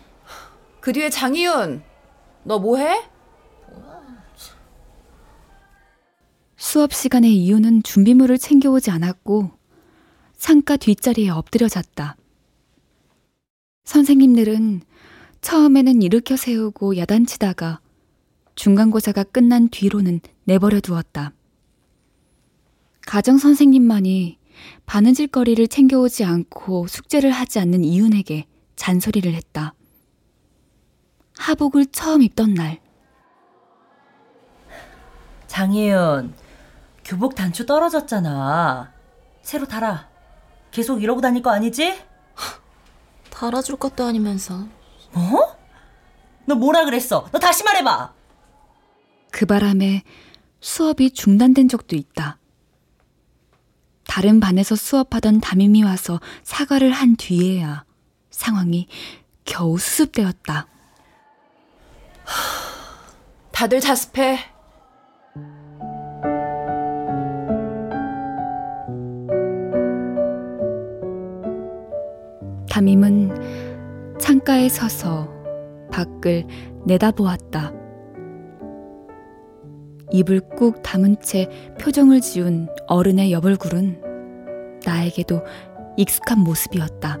그 0.80 0.92
뒤에 0.92 1.10
장희윤, 1.10 1.82
너 2.44 2.58
뭐해? 2.58 3.04
수업 6.56 6.94
시간에 6.94 7.28
이유는 7.28 7.82
준비물을 7.82 8.38
챙겨오지 8.38 8.90
않았고 8.90 9.50
창가 10.38 10.76
뒷자리에 10.76 11.28
엎드려 11.28 11.68
잤다. 11.68 12.16
선생님들은 13.84 14.80
처음에는 15.40 16.02
일으켜 16.02 16.36
세우고 16.36 16.96
야단치다가 16.96 17.80
중간고사가 18.54 19.24
끝난 19.24 19.68
뒤로는 19.68 20.20
내버려 20.44 20.80
두었다. 20.80 21.32
가정 23.08 23.38
선생님만이 23.38 24.38
바느질거리를 24.84 25.66
챙겨오지 25.68 26.24
않고 26.26 26.88
숙제를 26.88 27.30
하지 27.30 27.58
않는 27.58 27.82
이윤에게 27.82 28.44
잔소리를 28.76 29.32
했다. 29.32 29.72
하복을 31.38 31.86
처음 31.86 32.20
입던 32.20 32.52
날, 32.52 32.80
장희윤, 35.46 36.34
교복 37.02 37.34
단추 37.34 37.64
떨어졌잖아. 37.64 38.92
새로 39.40 39.64
달아. 39.64 40.06
계속 40.70 41.02
이러고 41.02 41.22
다닐 41.22 41.42
거 41.42 41.50
아니지? 41.50 41.98
달아줄 43.30 43.76
것도 43.76 44.04
아니면서. 44.04 44.68
뭐? 45.14 45.56
너 46.44 46.54
뭐라 46.56 46.84
그랬어? 46.84 47.26
너 47.32 47.38
다시 47.38 47.64
말해봐. 47.64 48.12
그 49.30 49.46
바람에 49.46 50.02
수업이 50.60 51.12
중단된 51.12 51.68
적도 51.68 51.96
있다. 51.96 52.38
다른 54.08 54.40
반에서 54.40 54.74
수업하던 54.74 55.40
담임이 55.40 55.84
와서 55.84 56.18
사과를 56.42 56.90
한 56.90 57.14
뒤에야 57.14 57.84
상황이 58.30 58.88
겨우 59.44 59.78
수습되었다. 59.78 60.66
다들 63.52 63.80
자습해. 63.80 64.38
담임은 72.70 74.18
창가에 74.18 74.68
서서 74.68 75.28
밖을 75.92 76.46
내다보았다. 76.86 77.72
입을 80.10 80.40
꾹 80.40 80.82
다문 80.82 81.20
채 81.20 81.48
표정을 81.80 82.20
지운 82.20 82.68
어른의 82.86 83.32
여벌굴은 83.32 84.80
나에게도 84.84 85.42
익숙한 85.96 86.40
모습이었다. 86.40 87.18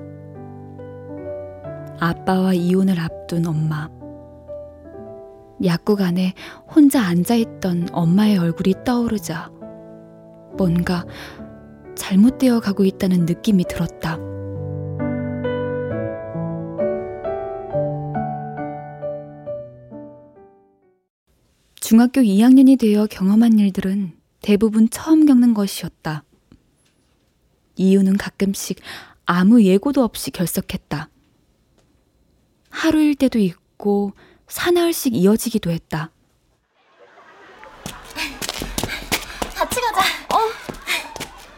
아빠와 2.00 2.54
이혼을 2.54 2.98
앞둔 3.00 3.46
엄마. 3.46 3.88
약국 5.64 6.00
안에 6.00 6.34
혼자 6.72 7.02
앉아있던 7.02 7.88
엄마의 7.92 8.38
얼굴이 8.38 8.74
떠오르자 8.84 9.50
뭔가 10.56 11.04
잘못되어 11.96 12.60
가고 12.60 12.84
있다는 12.84 13.26
느낌이 13.26 13.64
들었다. 13.64 14.27
중학교 21.88 22.20
2학년이 22.20 22.78
되어 22.78 23.06
경험한 23.06 23.58
일들은 23.58 24.12
대부분 24.42 24.90
처음 24.90 25.24
겪는 25.24 25.54
것이었다. 25.54 26.22
이유는 27.76 28.18
가끔씩 28.18 28.78
아무 29.24 29.62
예고도 29.62 30.04
없이 30.04 30.30
결석했다. 30.30 31.08
하루일 32.68 33.14
때도 33.14 33.38
있고 33.38 34.12
사나흘씩 34.48 35.14
이어지기도 35.14 35.70
했다. 35.70 36.10
같이 39.54 39.80
가자. 39.80 40.02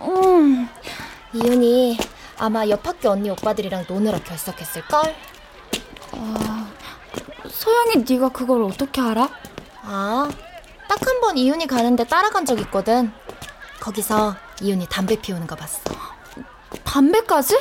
음, 0.03 0.69
이윤이 1.35 1.99
아마 2.39 2.69
옆 2.69 2.87
학교 2.87 3.11
언니 3.11 3.31
오빠들이랑 3.31 3.87
노느라 3.89 4.21
결석했을걸? 4.21 5.13
소영이 7.49 8.05
네가 8.09 8.29
그걸 8.29 8.63
어떻게 8.63 9.01
알아? 9.01 9.50
아, 9.83 10.29
딱 10.89 11.07
한 11.07 11.21
번 11.21 11.37
이윤이 11.39 11.67
가는데 11.67 12.05
따라간 12.05 12.45
적 12.45 12.59
있거든. 12.61 13.13
거기서 13.81 14.37
이윤이 14.61 14.87
담배 14.89 15.17
피우는 15.21 15.47
거 15.47 15.55
봤어. 15.57 15.81
담배까지? 16.85 17.59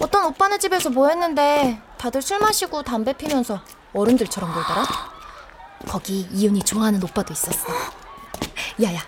어떤 0.00 0.26
오빠네 0.26 0.58
집에서 0.58 0.90
뭐 0.90 1.08
했는데 1.08 1.80
다들 1.98 2.20
술 2.22 2.38
마시고 2.38 2.82
담배 2.82 3.12
피면서 3.14 3.60
어른들처럼 3.94 4.52
놀더라. 4.54 4.84
거기 5.88 6.28
이윤이 6.32 6.62
좋아하는 6.64 7.02
오빠도 7.02 7.32
있었어. 7.32 7.66
야야, 8.82 9.00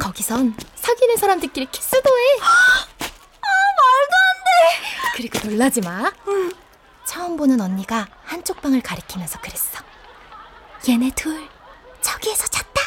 거기선 0.00 0.56
사귀는 0.74 1.16
사람들끼리 1.16 1.66
키스도 1.66 2.10
해. 2.10 2.22
아, 2.42 2.56
말도 3.00 4.14
안 4.26 4.44
돼. 4.44 5.12
그리고 5.16 5.48
놀라지 5.48 5.80
마. 5.80 6.10
처음 7.06 7.36
보는 7.36 7.60
언니가 7.60 8.08
한쪽 8.24 8.60
방을 8.60 8.80
가리키면서 8.82 9.40
그랬어. 9.40 9.78
얘네 10.88 11.10
둘 11.14 11.48
저기에서 12.00 12.46
잤다. 12.46 12.80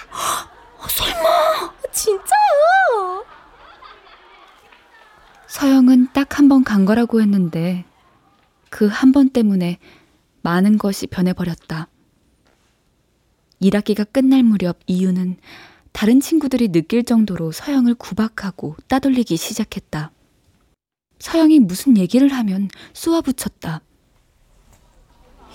설마? 0.90 1.74
진짜야. 1.92 3.24
서영은 5.48 6.12
딱 6.14 6.38
한 6.40 6.48
번 6.50 6.64
간 6.64 6.86
거라고 6.86 7.22
했는데 7.22 7.86
그 8.70 8.88
한 8.90 9.12
번 9.12 9.30
때문에 9.30 9.80
많은 10.44 10.78
것이 10.78 11.08
변해버렸다. 11.08 11.88
1학기가 13.62 14.12
끝날 14.12 14.44
무렵 14.44 14.78
이유는 14.86 15.38
다른 15.92 16.20
친구들이 16.22 16.72
느낄 16.72 17.04
정도로 17.04 17.52
서영을 17.52 17.96
구박하고 17.96 18.76
따돌리기 18.88 19.36
시작했다. 19.36 20.12
서영이 21.20 21.60
무슨 21.62 21.98
얘기를 21.98 22.32
하면 22.32 22.70
쏘아붙였다. 22.94 23.82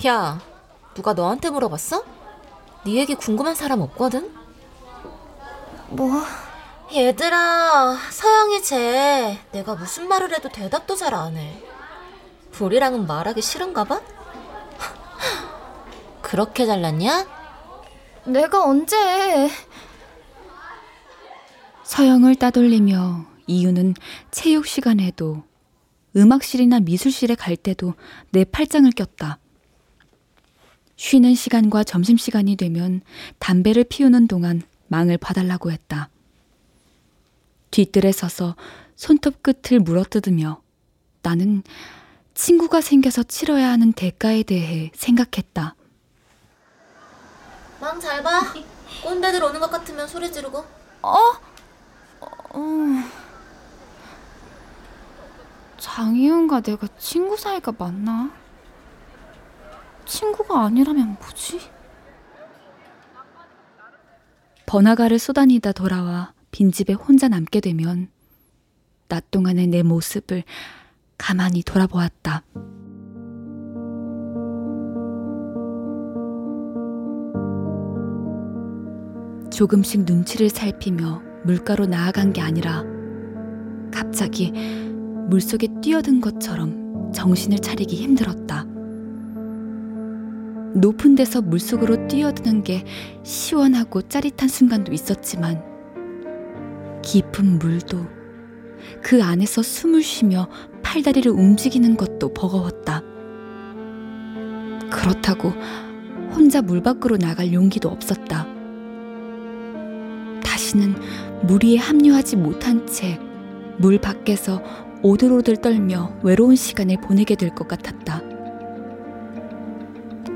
야, 0.07 0.41
누가 0.95 1.13
너한테 1.13 1.51
물어봤어? 1.51 2.05
네 2.85 2.95
얘기 2.95 3.15
궁금한 3.15 3.55
사람 3.55 3.81
없거든? 3.81 4.31
뭐? 5.91 6.23
얘들아, 6.93 7.97
서영이 8.11 8.63
쟤 8.63 9.39
내가 9.53 9.75
무슨 9.75 10.09
말을 10.09 10.35
해도 10.35 10.49
대답도 10.49 10.95
잘 10.97 11.15
안 11.15 11.37
해. 11.37 11.63
우리랑은 12.61 13.07
말하기 13.07 13.41
싫은가 13.43 13.85
봐? 13.85 14.01
그렇게 16.23 16.67
잘났냐? 16.67 17.27
내가 18.27 18.65
언제? 18.65 19.51
서영을 21.83 22.35
따돌리며 22.37 23.27
이유는 23.47 23.95
체육 24.31 24.67
시간에도 24.67 25.43
음악실이나 26.15 26.81
미술실에 26.81 27.35
갈 27.35 27.57
때도 27.57 27.95
내 28.31 28.45
팔짱을 28.45 28.93
꼈다. 28.93 29.39
쉬는 31.03 31.35
시간과 31.35 31.83
점심시간이 31.83 32.55
되면 32.55 33.01
담배를 33.41 33.83
피우는 33.83 34.29
동안 34.29 34.63
망을 34.87 35.19
봐달라고 35.19 35.73
했다. 35.73 36.09
뒤뜰에 37.73 38.13
서서 38.13 38.55
손톱 38.95 39.43
끝을 39.43 39.81
물어뜯으며 39.81 40.63
나는 41.23 41.65
친구가 42.35 42.81
생겨서 42.81 43.25
치러야 43.25 43.71
하는 43.71 43.93
대가에 43.93 44.45
대해 44.45 44.93
생각했다. 44.95 45.75
망 47.81 47.99
잘 48.01 48.23
봐. 48.23 48.55
꼰대들 49.03 49.43
오는 49.43 49.59
것 49.59 49.73
같으면 49.73 50.07
소리 50.07 50.31
지르고. 50.31 50.65
어? 51.03 51.17
장희은과 55.79 56.61
내가 56.61 56.87
친구 56.97 57.37
사이가 57.37 57.73
맞나? 57.77 58.31
친구가 60.07 60.65
아니라면 60.65 61.17
뭐지? 61.21 61.61
번화가를 64.67 65.19
쏘다니다 65.19 65.73
돌아와 65.73 66.33
빈집에 66.51 66.95
혼자 66.95 67.29
남게 67.29 67.61
되면 67.61 68.09
낮 69.09 69.31
동안의 69.31 69.67
내 69.67 69.83
모습을 69.83 70.45
가만히 71.19 71.63
돌아보았다. 71.63 72.43
조금씩 79.53 80.05
눈치를 80.05 80.49
살피며 80.49 81.23
물가로 81.45 81.87
나아간 81.87 82.33
게 82.33 82.41
아니라 82.41 82.83
갑자기 83.93 84.51
물속에 85.29 85.69
뛰어든 85.83 86.21
것처럼 86.21 87.13
정신을 87.13 87.59
차리기 87.59 87.97
힘들었다. 87.97 88.72
높은 90.75 91.15
데서 91.15 91.43
물속으로 91.43 92.07
뛰어드는 92.09 92.65
게 92.65 92.85
시원하고 93.23 94.03
짜릿한 94.03 94.49
순간도 94.49 94.93
있었지만 94.93 95.63
깊은 97.03 97.59
물도 97.59 98.07
그 99.03 99.23
안에서 99.23 99.63
숨을 99.63 100.03
쉬며 100.03 100.49
팔다리를 100.83 101.31
움직이는 101.31 101.97
것도 101.97 102.33
버거웠다. 102.33 103.03
그렇다고 104.91 105.51
혼자 106.35 106.63
물 106.63 106.83
밖으로 106.83 107.17
나갈 107.17 107.53
용기도 107.53 107.89
없었다. 107.89 108.47
다시는 110.45 110.95
물 111.47 111.65
위에 111.65 111.77
합류하지 111.77 112.37
못한 112.37 112.87
채 112.87 113.19
물 113.79 113.99
밖에서 113.99 114.63
오들오들 115.03 115.57
떨며 115.57 116.15
외로운 116.23 116.55
시간을 116.57 116.99
보내게 117.01 117.35
될 117.35 117.51
것 117.55 117.67
같았다. 117.67 118.23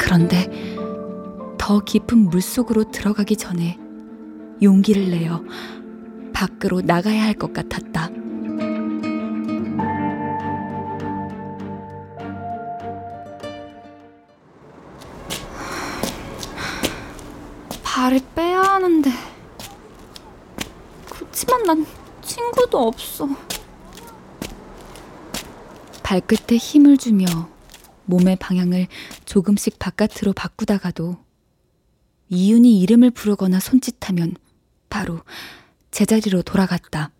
그런데 0.07 0.49
더 1.59 1.81
깊은 1.81 2.31
물 2.31 2.41
속으로 2.41 2.93
들어가기 2.93 3.37
전에 3.37 3.77
용기를 4.63 5.11
내어 5.11 5.43
밖으로 6.33 6.81
나가야 6.81 7.25
할 7.25 7.35
것 7.35 7.53
같았다. 7.53 8.09
발을 17.83 18.21
빼야 18.35 18.61
하는데 18.63 19.11
그치만 21.11 21.63
난 21.65 21.87
친구도 22.23 22.79
없어 22.79 23.29
발끝에 26.03 26.59
힘을 26.59 26.97
주며 26.97 27.27
몸의 28.07 28.37
방향을 28.37 28.87
조금씩 29.25 29.79
바깥으로 29.79 30.33
바꾸다가도 30.33 31.19
이윤이 32.29 32.81
이름을 32.81 33.11
부르거나 33.11 33.61
손짓하면 33.61 34.35
바로 34.89 35.21
제자리로 35.91 36.43
돌아갔다. 36.43 37.11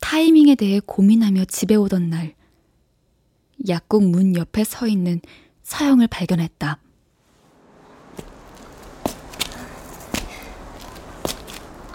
타이밍에 0.00 0.54
대해 0.54 0.80
고민하며 0.84 1.46
집에 1.46 1.74
오던 1.74 2.10
날 2.10 2.34
약국 3.68 4.04
문 4.04 4.34
옆에 4.36 4.64
서 4.64 4.86
있는 4.86 5.20
서영을 5.62 6.08
발견했다. 6.08 6.78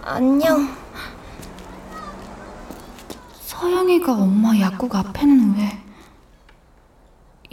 안녕. 0.04 0.74
서영이가 3.42 4.14
엄마 4.14 4.58
약국 4.60 4.96
앞에는 4.96 5.58
왜? 5.58 5.87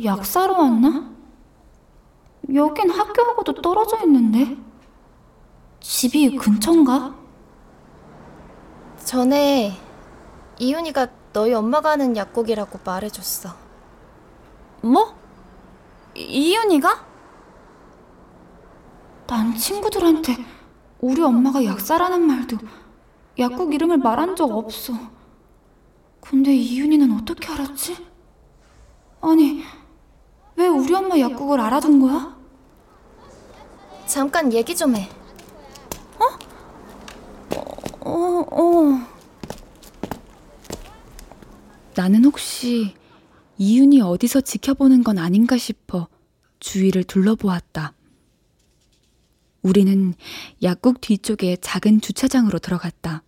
약 0.02 0.24
사러 0.26 0.54
왔나? 0.54 1.12
여긴 2.52 2.90
학교하고도 2.90 3.62
떨어져 3.62 4.00
있는데? 4.04 4.56
집이 5.80 6.36
근처인가? 6.36 7.14
전에 9.04 9.78
이윤이가 10.58 11.08
너희 11.32 11.52
엄마가 11.54 11.90
하는 11.90 12.16
약국이라고 12.16 12.80
말해줬어. 12.84 13.50
뭐? 14.82 15.14
이윤이가? 16.14 17.06
난 19.26 19.54
친구들한테 19.56 20.36
우리 21.00 21.22
엄마가 21.22 21.64
약사라는 21.64 22.22
말도 22.22 22.58
약국 23.38 23.74
이름을 23.74 23.98
말한 23.98 24.36
적 24.36 24.50
없어. 24.50 24.92
근데 26.20 26.54
이윤이는 26.54 27.12
어떻게 27.12 27.52
알았지? 27.52 27.96
아니, 29.20 29.62
왜 30.56 30.66
우리 30.68 30.94
엄마 30.94 31.18
약국을 31.18 31.60
알아둔 31.60 32.00
거야? 32.00 32.36
잠깐 34.06 34.52
얘기 34.52 34.76
좀 34.76 34.94
해. 34.96 35.08
어, 38.00 38.44
어. 38.50 39.06
나는 41.96 42.24
혹시 42.24 42.94
이윤이 43.56 44.00
어디서 44.02 44.42
지켜보는 44.42 45.04
건 45.04 45.18
아닌가 45.18 45.56
싶어 45.56 46.08
주위를 46.60 47.04
둘러보았다. 47.04 47.94
우리는 49.62 50.14
약국 50.62 51.00
뒤쪽에 51.00 51.56
작은 51.56 52.02
주차장으로 52.02 52.58
들어갔다. 52.58 53.22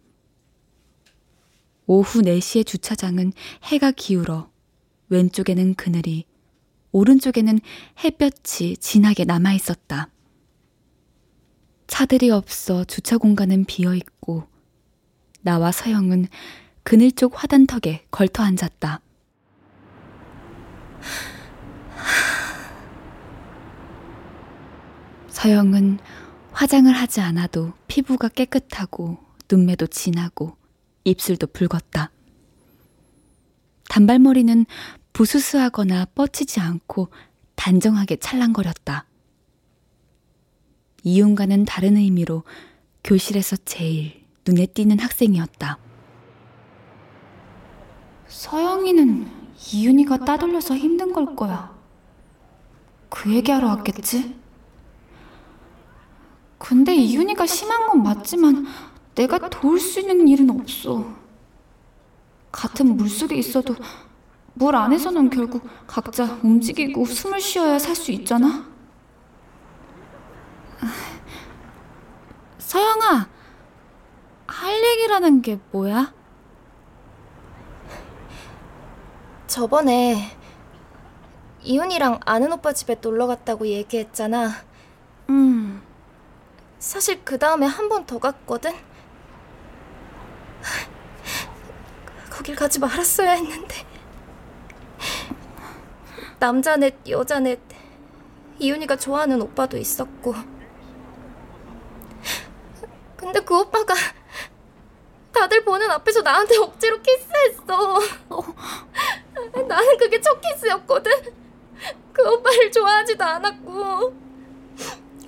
오후 1.87 2.21
4시의 2.21 2.67
주차장은 2.67 3.33
해가 3.65 3.93
기울어 3.93 4.51
왼쪽에는 5.09 5.75
그늘이, 5.75 6.27
오른쪽에는 6.93 7.61
햇볕이 8.05 8.77
진하게 8.79 9.25
남아 9.25 9.53
있었다. 9.55 10.09
차들이 11.87 12.31
없어 12.31 12.85
주차 12.85 13.19
공간은 13.19 13.65
비어 13.65 13.95
있고 13.95 14.49
나와 15.43 15.71
서영은 15.73 16.27
그늘 16.83 17.13
쪽 17.13 17.43
화단턱에 17.43 18.07
걸터 18.11 18.43
앉았다. 18.43 19.01
서영은 25.29 25.99
화장을 26.53 26.93
하지 26.93 27.21
않아도 27.21 27.73
피부가 27.87 28.29
깨끗하고 28.29 29.19
눈매도 29.51 29.87
진하고 29.87 30.57
입술도 31.05 31.49
붉었다. 31.49 32.11
단발머리는 33.89 34.67
부스스하거나 35.17 36.09
뻗치지 36.15 36.61
않고 36.61 37.09
단정하게 37.55 38.17
찰랑거렸다. 38.17 39.07
이윤과는 41.05 41.65
다른 41.65 41.97
의미로 41.97 42.43
교실에서 43.03 43.57
제일 43.65 44.27
눈에 44.47 44.67
띄는 44.67 44.99
학생이었다. 44.99 45.79
서영이는 48.29 49.27
이윤이가 49.73 50.19
따돌려서 50.27 50.77
힘든 50.77 51.15
걸 51.15 51.35
거야. 51.35 51.75
그 53.09 53.35
얘기하러 53.35 53.69
왔겠지? 53.69 54.39
근데 56.59 56.95
이윤이가 56.95 57.47
심한 57.47 57.87
건 57.87 58.03
맞지만 58.03 58.67
내가 59.15 59.49
도울 59.49 59.81
수 59.81 59.99
있는 59.99 60.29
일은 60.29 60.51
없어. 60.51 61.11
같은 62.53 62.99
물속에 62.99 63.35
있어도 63.37 63.77
물 64.59 64.75
안에서는 64.75 65.29
결국 65.31 65.69
각자 65.87 66.25
움직이고 66.43 67.05
숨을 67.05 67.41
쉬어야 67.41 67.79
살 67.79 67.95
수 67.95 68.11
있잖아. 68.13 68.67
서영아, 72.59 73.29
할 74.47 74.85
얘기라는 74.85 75.43
게 75.43 75.59
뭐야? 75.73 76.13
저번에 79.47 80.37
이윤이랑 81.63 82.21
아는 82.25 82.53
오빠 82.53 82.73
집에 82.73 82.97
놀러 83.01 83.27
갔다고 83.27 83.67
얘기했잖아. 83.67 84.51
음, 85.29 85.83
사실 86.79 87.25
그 87.25 87.39
다음에 87.39 87.67
한 87.67 87.89
번 87.89 88.07
더 88.07 88.19
갔거든. 88.19 88.73
거길 92.31 92.55
가지 92.57 92.79
말았어야 92.79 93.33
했는데. 93.33 93.87
남자 96.47 96.77
넷, 96.77 96.95
여자 97.09 97.41
넷. 97.41 97.59
이윤이가 98.61 98.95
좋아하는 98.99 99.43
오빠도 99.43 99.77
있었고. 99.77 100.33
근데 103.17 103.41
그 103.41 103.59
오빠가 103.59 103.95
다들 105.33 105.65
보는 105.65 105.91
앞에서 105.91 106.23
나한테 106.23 106.57
억지로 106.59 107.03
키스했어. 107.03 107.99
나는 109.67 109.97
그게 109.97 110.21
첫 110.21 110.41
키스였거든. 110.41 111.11
그 112.13 112.33
오빠를 112.35 112.71
좋아하지도 112.71 113.25
않았고. 113.25 114.15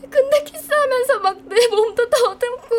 근데 0.09 0.45
키스하면서 0.45 1.19
막 1.19 1.37
내 1.47 1.67
몸도 1.67 2.09
더듬고. 2.11 2.77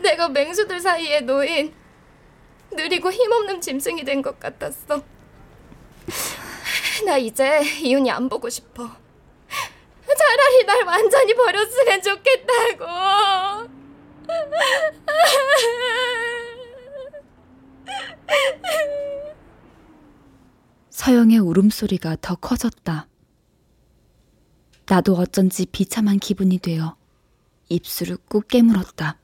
내가 0.00 0.28
맹수들 0.28 0.78
사이에 0.78 1.22
놓인 1.22 1.74
느리고 2.76 3.10
힘없는 3.10 3.60
짐승이 3.60 4.04
된 4.04 4.22
것 4.22 4.38
같았어. 4.38 5.02
나 7.04 7.16
이제 7.18 7.60
이윤이 7.82 8.10
안 8.10 8.28
보고 8.28 8.48
싶어. 8.48 8.88
차라리 10.18 10.64
날 10.64 10.84
완전히 10.84 11.34
버렸으면 11.34 12.02
좋겠다고. 12.02 12.86
서영의 20.90 21.38
울음소리가 21.38 22.16
더 22.20 22.34
커졌다. 22.36 23.08
나도 24.88 25.14
어쩐지 25.14 25.66
비참한 25.66 26.18
기분이 26.18 26.58
되어 26.58 26.96
입술을 27.68 28.18
꾹 28.28 28.46
깨물었다. 28.48 29.18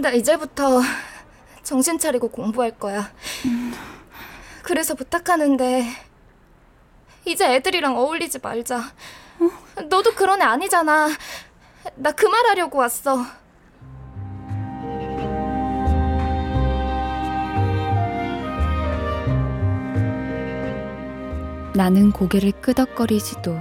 나 0.00 0.10
이제부터 0.10 0.80
정신 1.62 1.98
차리고 1.98 2.28
공부할 2.28 2.78
거야. 2.78 3.10
그래서 4.62 4.94
부탁하는데 4.94 5.84
이제 7.24 7.54
애들이랑 7.56 7.96
어울리지 7.96 8.38
말자. 8.40 8.92
너도 9.88 10.14
그런 10.14 10.40
애 10.40 10.44
아니잖아. 10.44 11.08
나 11.96 12.12
그 12.12 12.26
말 12.28 12.46
하려고 12.46 12.78
왔어. 12.78 13.24
나는 21.74 22.10
고개를 22.10 22.52
끄덕거리지도 22.60 23.56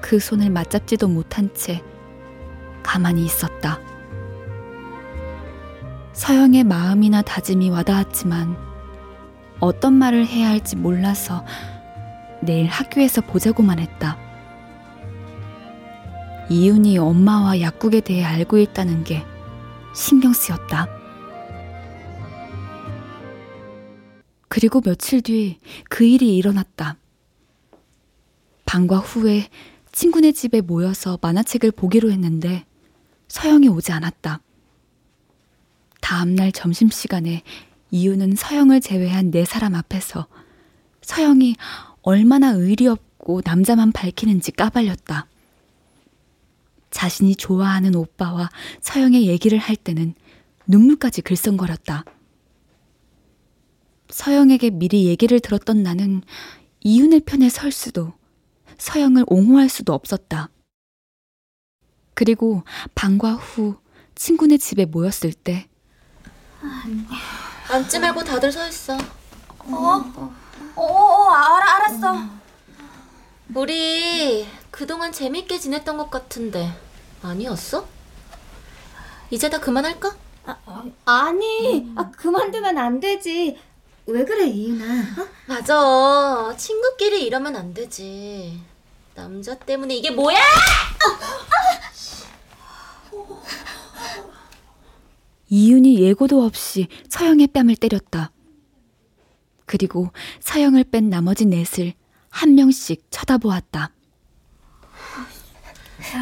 그 0.00 0.18
손을 0.18 0.50
맞잡지도 0.50 1.08
못한 1.08 1.52
채 1.54 1.82
가만히 2.82 3.24
있었다. 3.24 3.80
서영의 6.12 6.64
마음이나 6.64 7.22
다짐이 7.22 7.70
와닿았지만 7.70 8.56
어떤 9.60 9.94
말을 9.94 10.26
해야 10.26 10.48
할지 10.48 10.76
몰라서 10.76 11.44
내일 12.40 12.66
학교에서 12.66 13.20
보자고만 13.20 13.78
했다. 13.78 14.18
이윤이 16.50 16.98
엄마와 16.98 17.60
약국에 17.60 18.00
대해 18.00 18.24
알고 18.24 18.58
있다는 18.58 19.04
게 19.04 19.24
신경 19.94 20.32
쓰였다. 20.32 20.88
그리고 24.48 24.80
며칠 24.80 25.22
뒤 25.22 25.58
그 25.88 26.04
일이 26.04 26.36
일어났다. 26.36 26.96
방과 28.64 28.98
후에 28.98 29.48
친구네 29.92 30.32
집에 30.32 30.60
모여서 30.60 31.18
만화책을 31.22 31.70
보기로 31.70 32.10
했는데 32.10 32.64
서영이 33.28 33.68
오지 33.68 33.92
않았다. 33.92 34.40
다음날 36.12 36.52
점심시간에 36.52 37.42
이유는 37.90 38.36
서영을 38.36 38.82
제외한 38.82 39.30
네 39.30 39.46
사람 39.46 39.74
앞에서 39.74 40.26
서영이 41.00 41.56
얼마나 42.02 42.50
의리 42.50 42.86
없고 42.86 43.40
남자만 43.42 43.92
밝히는지 43.92 44.52
까발렸다. 44.52 45.26
자신이 46.90 47.34
좋아하는 47.36 47.94
오빠와 47.94 48.50
서영의 48.82 49.26
얘기를 49.26 49.56
할 49.56 49.74
때는 49.74 50.14
눈물까지 50.66 51.22
글썽거렸다. 51.22 52.04
서영에게 54.10 54.68
미리 54.68 55.06
얘기를 55.06 55.40
들었던 55.40 55.82
나는 55.82 56.20
이윤의 56.80 57.20
편에 57.20 57.48
설 57.48 57.72
수도 57.72 58.12
서영을 58.76 59.24
옹호할 59.28 59.70
수도 59.70 59.94
없었다. 59.94 60.50
그리고 62.12 62.64
방과 62.94 63.32
후 63.32 63.76
친구네 64.14 64.58
집에 64.58 64.84
모였을 64.84 65.32
때 65.32 65.70
앉지 67.68 67.98
말고 67.98 68.24
다들 68.24 68.52
서 68.52 68.66
있어. 68.68 68.94
어? 68.94 70.12
어, 70.16 70.34
어, 70.76 71.30
알아, 71.30 71.76
알았어. 71.76 72.16
우리 73.54 74.46
그동안 74.70 75.12
재밌게 75.12 75.58
지냈던 75.58 75.96
것 75.98 76.10
같은데 76.10 76.72
아니었어? 77.22 77.86
이제 79.30 79.48
다 79.50 79.58
그만할까? 79.60 80.14
아니, 81.04 81.92
아, 81.96 82.10
그만두면 82.10 82.76
안 82.78 83.00
되지. 83.00 83.58
왜 84.06 84.24
그래, 84.24 84.46
이윤아? 84.46 85.22
어? 85.22 85.28
맞아. 85.46 86.54
친구끼리 86.56 87.24
이러면 87.24 87.54
안 87.56 87.72
되지. 87.72 88.60
남자 89.14 89.54
때문에 89.54 89.94
이게 89.94 90.10
뭐야? 90.10 90.38
이윤이 95.56 96.00
예고도 96.00 96.42
없이 96.42 96.88
서영의 97.10 97.48
뺨을 97.48 97.76
때렸다. 97.76 98.32
그리고 99.66 100.10
서영을 100.40 100.82
뺀 100.84 101.10
나머지 101.10 101.44
넷을 101.44 101.92
한 102.30 102.54
명씩 102.54 103.08
쳐다보았다. 103.10 103.90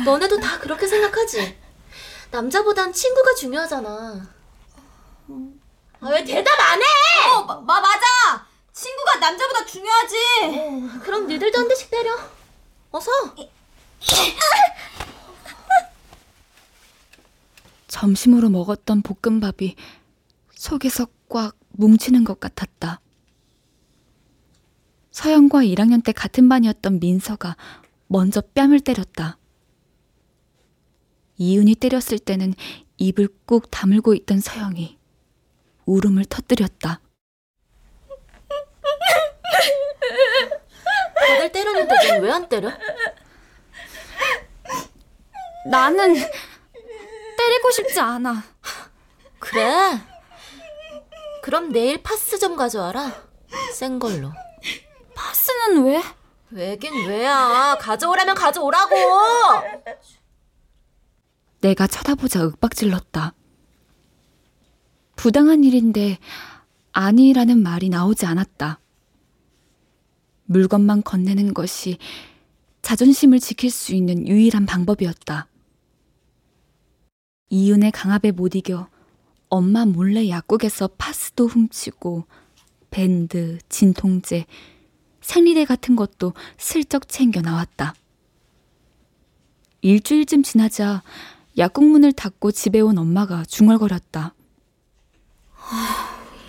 너네도 0.05 0.41
다 0.41 0.59
그렇게 0.59 0.89
생각하지? 0.89 1.57
남자보단 2.33 2.93
친구가 2.93 3.35
중요하잖아. 3.37 4.29
아, 6.01 6.09
왜 6.09 6.25
대답 6.25 6.59
안 6.61 6.83
해? 6.83 6.85
어, 7.37 7.45
마, 7.45 7.55
마, 7.61 7.81
맞아! 7.81 8.47
친구가 8.73 9.21
남자보다 9.21 9.65
중요하지! 9.65 10.17
어, 10.43 11.01
그럼 11.05 11.29
니들도 11.29 11.57
한 11.57 11.69
대씩 11.69 11.89
때려. 11.89 12.19
어서. 12.91 13.13
점심으로 17.91 18.49
먹었던 18.51 19.03
볶음밥이 19.03 19.75
속에서 20.53 21.07
꽉 21.29 21.57
뭉치는 21.71 22.25
것 22.25 22.39
같았다. 22.39 23.01
서영과 25.11 25.63
1학년 25.65 26.03
때 26.05 26.13
같은 26.13 26.49
반이었던 26.49 27.01
민서가 27.01 27.57
먼저 28.07 28.41
뺨을 28.55 28.81
때렸다. 28.81 29.39
이윤이 31.37 31.75
때렸을 31.77 32.19
때는 32.21 32.55
입을 32.99 33.29
꾹 33.45 33.69
다물고 33.71 34.15
있던 34.15 34.39
서영이 34.41 34.97
울음을 35.87 36.25
터뜨렸다. 36.27 37.01
다들 41.17 41.53
때렸는데 41.53 41.95
넌 42.09 42.23
왜 42.25 42.31
안 42.31 42.49
때려? 42.49 42.71
나는 45.71 46.15
때리고 47.41 47.71
싶지 47.71 47.99
않아. 48.01 48.45
그래? 49.39 49.99
그럼 51.43 51.73
내일 51.73 52.03
파스 52.03 52.39
좀 52.39 52.55
가져와라. 52.55 53.13
센 53.73 53.99
걸로. 53.99 54.31
파스는 55.15 55.85
왜? 55.85 56.03
왜긴 56.51 57.07
왜야. 57.07 57.77
가져오라면 57.81 58.35
가져오라고. 58.35 58.95
내가 61.63 61.87
쳐다보자 61.87 62.41
윽박질렀다. 62.43 63.35
부당한 65.17 65.65
일인데 65.65 66.19
아니라는 66.93 67.63
말이 67.63 67.89
나오지 67.89 68.27
않았다. 68.27 68.81
물건만 70.45 71.03
건네는 71.03 71.55
것이 71.55 71.99
자존심을 72.83 73.41
지킬 73.41 73.71
수 73.71 73.95
있는 73.95 74.27
유일한 74.27 74.67
방법이었다. 74.67 75.47
이윤의 77.51 77.91
강압에 77.91 78.31
못 78.31 78.55
이겨 78.55 78.89
엄마 79.49 79.85
몰래 79.85 80.29
약국에서 80.29 80.89
파스도 80.97 81.47
훔치고 81.47 82.25
밴드, 82.91 83.59
진통제, 83.69 84.47
생리대 85.21 85.65
같은 85.65 85.97
것도 85.97 86.33
슬쩍 86.57 87.09
챙겨 87.09 87.41
나왔다. 87.41 87.95
일주일쯤 89.83 90.43
지나자 90.43 91.03
약국 91.59 91.85
문을 91.85 92.13
닫고 92.13 92.53
집에 92.53 92.81
온 92.81 92.99
엄마가 92.99 93.45
중얼거렸다. 93.45 94.35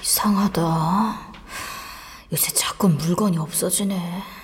이상하다. 0.02 1.34
요새 2.32 2.52
자꾸 2.54 2.90
물건이 2.90 3.38
없어지네. 3.38 4.41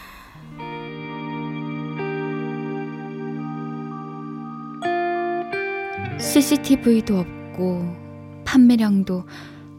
CCTV도 6.20 7.20
없고 7.20 8.44
판매량도 8.44 9.26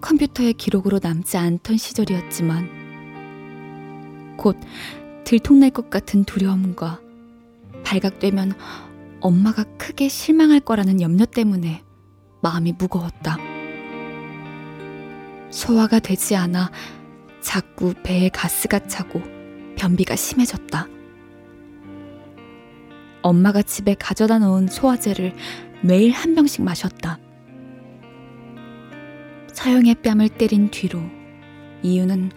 컴퓨터의 0.00 0.54
기록으로 0.54 1.00
남지 1.02 1.36
않던 1.36 1.76
시절이었지만 1.76 4.36
곧 4.36 4.56
들통날 5.24 5.70
것 5.70 5.90
같은 5.90 6.22
두려움과 6.24 7.00
발각되면 7.84 8.52
엄마가 9.20 9.64
크게 9.78 10.08
실망할 10.08 10.60
거라는 10.60 11.00
염려 11.00 11.26
때문에 11.26 11.82
마음이 12.40 12.74
무거웠다. 12.78 13.36
소화가 15.50 15.98
되지 15.98 16.36
않아 16.36 16.70
자꾸 17.40 17.94
배에 18.04 18.28
가스가 18.28 18.86
차고 18.86 19.20
변비가 19.76 20.14
심해졌다. 20.14 20.86
엄마가 23.22 23.62
집에 23.62 23.94
가져다 23.94 24.38
놓은 24.38 24.68
소화제를 24.68 25.34
매일 25.82 26.12
한 26.12 26.34
병씩 26.34 26.62
마셨다. 26.62 27.18
서영의 29.52 29.96
뺨을 29.96 30.28
때린 30.28 30.70
뒤로 30.70 31.00
이유는 31.82 32.30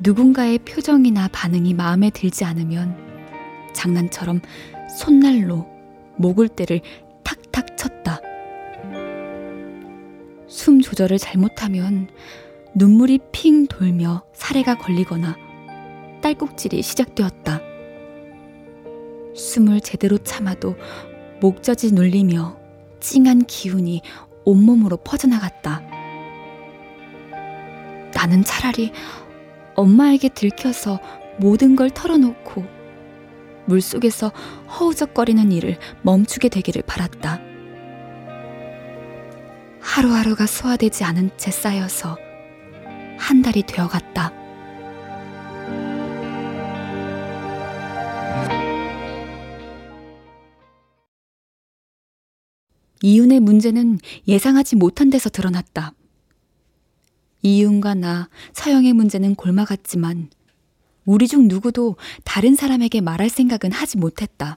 누군가의 0.00 0.58
표정이나 0.58 1.28
반응이 1.28 1.74
마음에 1.74 2.10
들지 2.10 2.44
않으면 2.44 2.96
장난처럼 3.72 4.40
손날로 4.98 5.66
목을때를 6.16 6.80
탁탁 7.22 7.76
쳤다. 7.76 8.20
숨 10.48 10.80
조절을 10.80 11.18
잘못하면 11.18 12.08
눈물이 12.74 13.20
핑 13.32 13.66
돌며 13.66 14.24
사례가 14.32 14.78
걸리거나 14.78 15.36
딸꾹질이 16.22 16.82
시작되었다. 16.82 17.60
숨을 19.34 19.80
제대로 19.80 20.18
참아도 20.18 20.76
목젖이 21.40 21.92
눌리며 21.92 22.63
찡한 23.04 23.44
기운이 23.44 24.00
온몸으로 24.46 24.96
퍼져나갔다. 24.96 25.82
나는 28.14 28.42
차라리 28.42 28.92
엄마에게 29.74 30.30
들켜서 30.30 30.98
모든 31.38 31.76
걸 31.76 31.90
털어놓고 31.90 32.64
물속에서 33.66 34.28
허우적거리는 34.78 35.52
일을 35.52 35.76
멈추게 36.00 36.48
되기를 36.48 36.82
바랐다. 36.86 37.40
하루하루가 39.82 40.46
소화되지 40.46 41.04
않은 41.04 41.30
채 41.36 41.50
쌓여서 41.50 42.16
한 43.18 43.42
달이 43.42 43.64
되어갔다. 43.64 44.32
이윤의 53.04 53.40
문제는 53.40 53.98
예상하지 54.26 54.76
못한 54.76 55.10
데서 55.10 55.28
드러났다. 55.28 55.92
이윤과 57.42 57.92
나, 57.92 58.30
서영의 58.54 58.94
문제는 58.94 59.34
골마갔지만 59.34 60.30
우리 61.04 61.28
중 61.28 61.46
누구도 61.46 61.96
다른 62.24 62.54
사람에게 62.54 63.02
말할 63.02 63.28
생각은 63.28 63.72
하지 63.72 63.98
못했다. 63.98 64.56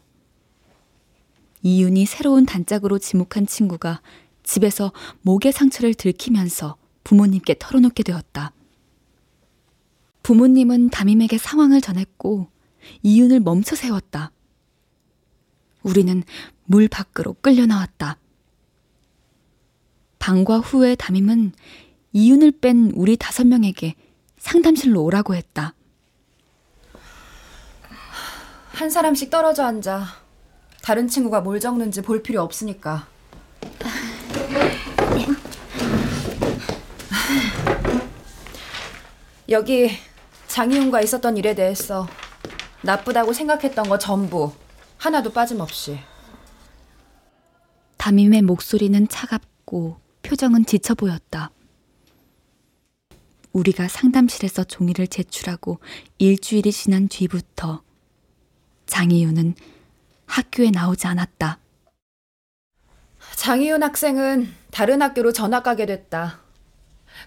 이윤이 1.62 2.06
새로운 2.06 2.46
단짝으로 2.46 3.00
지목한 3.00 3.48
친구가 3.48 4.02
집에서 4.44 4.94
목의 5.24 5.52
상처를 5.52 5.94
들키면서 5.94 6.78
부모님께 7.04 7.58
털어놓게 7.60 8.04
되었다. 8.04 8.54
부모님은 10.24 10.90
담임에게 10.92 11.38
상황을 11.38 11.82
전했고 11.82 12.48
이윤을 13.04 13.42
멈춰 13.42 13.76
세웠다. 13.76 14.32
우리는 15.84 16.24
물 16.64 16.88
밖으로 16.88 17.36
끌려 17.42 17.66
나왔다. 17.66 18.18
방과 20.20 20.60
후에 20.60 20.96
담임은 20.96 21.54
이윤을 22.14 22.54
뺀 22.60 22.92
우리 22.96 23.18
다섯 23.18 23.46
명에게 23.46 23.96
상담실로 24.38 25.04
오라고 25.04 25.36
했다. 25.36 25.74
한 28.72 28.90
사람씩 28.90 29.30
떨어져 29.30 29.66
앉아. 29.66 30.06
다른 30.84 31.08
친구가 31.08 31.42
뭘 31.42 31.60
적는지 31.60 32.02
볼 32.02 32.22
필요 32.24 32.42
없으니까. 32.42 33.08
여기 39.50 39.90
장희훈과 40.48 41.02
있었던 41.02 41.38
일에 41.38 41.56
대해서 41.56 42.08
나쁘다고 42.82 43.34
생각했던 43.34 43.90
거 43.90 43.98
전부 43.98 44.52
하나도 44.98 45.32
빠짐없이. 45.32 46.00
담임의 47.98 48.44
목소리는 48.44 49.08
차갑고 49.08 49.98
표정은 50.28 50.66
지쳐 50.66 50.94
보였다. 50.94 51.52
우리가 53.54 53.88
상담실에서 53.88 54.66
종이를 54.66 55.08
제출하고 55.08 55.80
일주일이 56.18 56.72
지난 56.74 57.08
뒤부터 57.08 57.82
장희윤은 58.88 59.56
학교에 60.26 60.70
나오지 60.70 61.08
않았다. 61.08 61.60
장희윤 63.38 63.82
학생은 63.84 64.54
다른 64.70 65.02
학교로 65.02 65.32
전학 65.32 65.64
가게 65.64 65.86
됐다. 65.86 66.42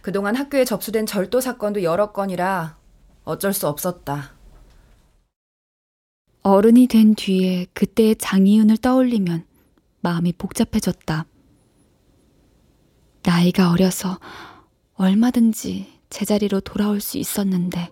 그동안 0.03 0.37
학교에 0.37 0.67
접수된 0.67 1.07
절도 1.07 1.41
사건도 1.41 1.83
여러 1.83 2.13
건이라 2.13 2.77
어쩔 3.25 3.55
수 3.55 3.67
없었다. 3.67 4.35
어른이 6.43 6.87
된 6.87 7.15
뒤에 7.15 7.67
그때의 7.73 8.17
장희윤을 8.17 8.77
떠올리면 8.79 9.47
마음이 10.03 10.35
복잡해졌다. 10.35 11.25
나이가 13.23 13.71
어려서 13.71 14.19
얼마든지 14.95 15.87
제자리로 16.09 16.61
돌아올 16.61 17.01
수 17.01 17.19
있었는데, 17.19 17.91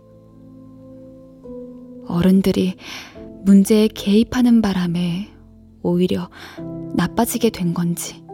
어른들이 2.07 2.77
문제에 3.45 3.89
개입하는 3.89 4.63
바람에 4.63 5.29
오히려 5.83 6.31
나빠지게 6.95 7.51
된 7.51 7.75
건지, 7.75 8.25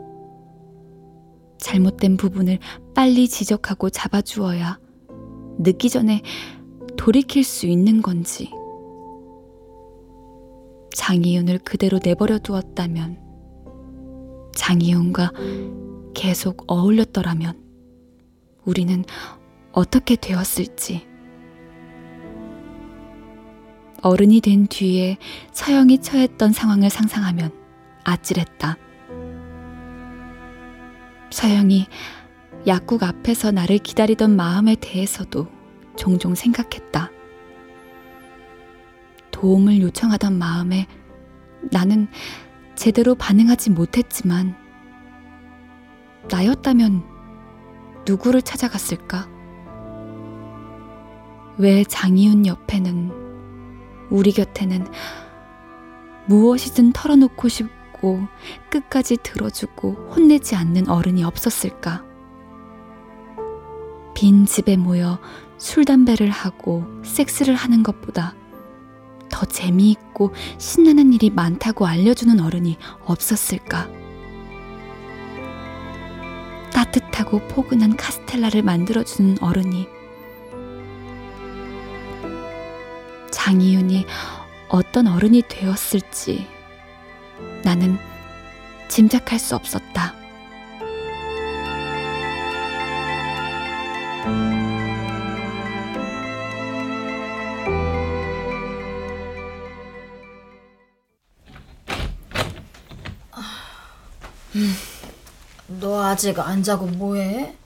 잘못된 1.59 2.17
부분을 2.17 2.59
빨리 2.95 3.27
지적하고 3.29 3.91
잡아주어야 3.91 4.79
늦기 5.59 5.91
전에 5.91 6.23
돌이킬 6.97 7.43
수 7.43 7.67
있는 7.67 8.03
건지, 8.03 8.51
장이윤을 10.95 11.59
그대로 11.59 11.99
내버려 12.03 12.39
두었다면, 12.39 13.19
장이윤과 14.55 15.33
계속 16.15 16.65
어울렸더라면, 16.67 17.63
우리는 18.65 19.05
어떻게 19.73 20.17
되었을지. 20.17 21.07
어른이 24.03 24.41
된 24.41 24.67
뒤에 24.67 25.17
서영이 25.53 25.99
처했던 25.99 26.53
상황을 26.53 26.91
상상하면 26.91 27.51
아찔했다. 28.05 28.77
서영이 31.31 31.87
약국 32.67 33.03
앞에서 33.03 33.51
나를 33.51 33.79
기다리던 33.79 34.37
마음에 34.37 34.77
대해서도 34.77 35.49
종종 35.97 36.35
생각했다. 36.35 37.11
도움을 39.31 39.81
요청하던 39.81 40.39
마음에 40.39 40.87
나는 41.71 42.09
제대로 42.75 43.15
반응하지 43.15 43.71
못했지만 43.71 44.55
나였다면 46.29 47.05
누구를 48.07 48.43
찾아갔을까? 48.43 49.29
왜 51.57 51.85
장이훈 51.85 52.47
옆에는 52.47 53.25
우리 54.11 54.33
곁에는 54.33 54.87
무엇이든 56.27 56.93
털어놓고 56.93 57.49
싶고 57.49 58.27
끝까지 58.71 59.19
들어주고 59.23 60.13
혼내지 60.15 60.57
않는 60.57 60.89
어른이 60.89 61.23
없었을까? 61.25 62.05
빈 64.15 64.47
집에 64.47 64.77
모여 64.77 65.19
술 65.59 65.85
담배를 65.85 66.31
하고 66.31 66.85
섹스를 67.03 67.55
하는 67.55 67.83
것보다 67.83 68.35
더 69.31 69.45
재미있고 69.47 70.33
신나는 70.59 71.13
일이 71.13 71.31
많다고 71.31 71.87
알려주는 71.87 72.41
어른이 72.41 72.79
없었을까? 73.05 74.04
따뜻하고 76.95 77.41
포근한 77.49 77.97
카스텔라를 77.97 78.63
만들어주는 78.63 79.39
어른이 79.41 79.89
장이윤이 83.31 84.07
어떤 84.69 85.09
어른이 85.09 85.43
되었을지 85.49 86.47
나는 87.65 87.99
짐작할 88.89 89.39
수 89.39 89.57
없었다. 89.57 90.15
아직 106.15 106.39
안 106.39 106.63
자고 106.63 106.87
뭐해? 106.87 107.57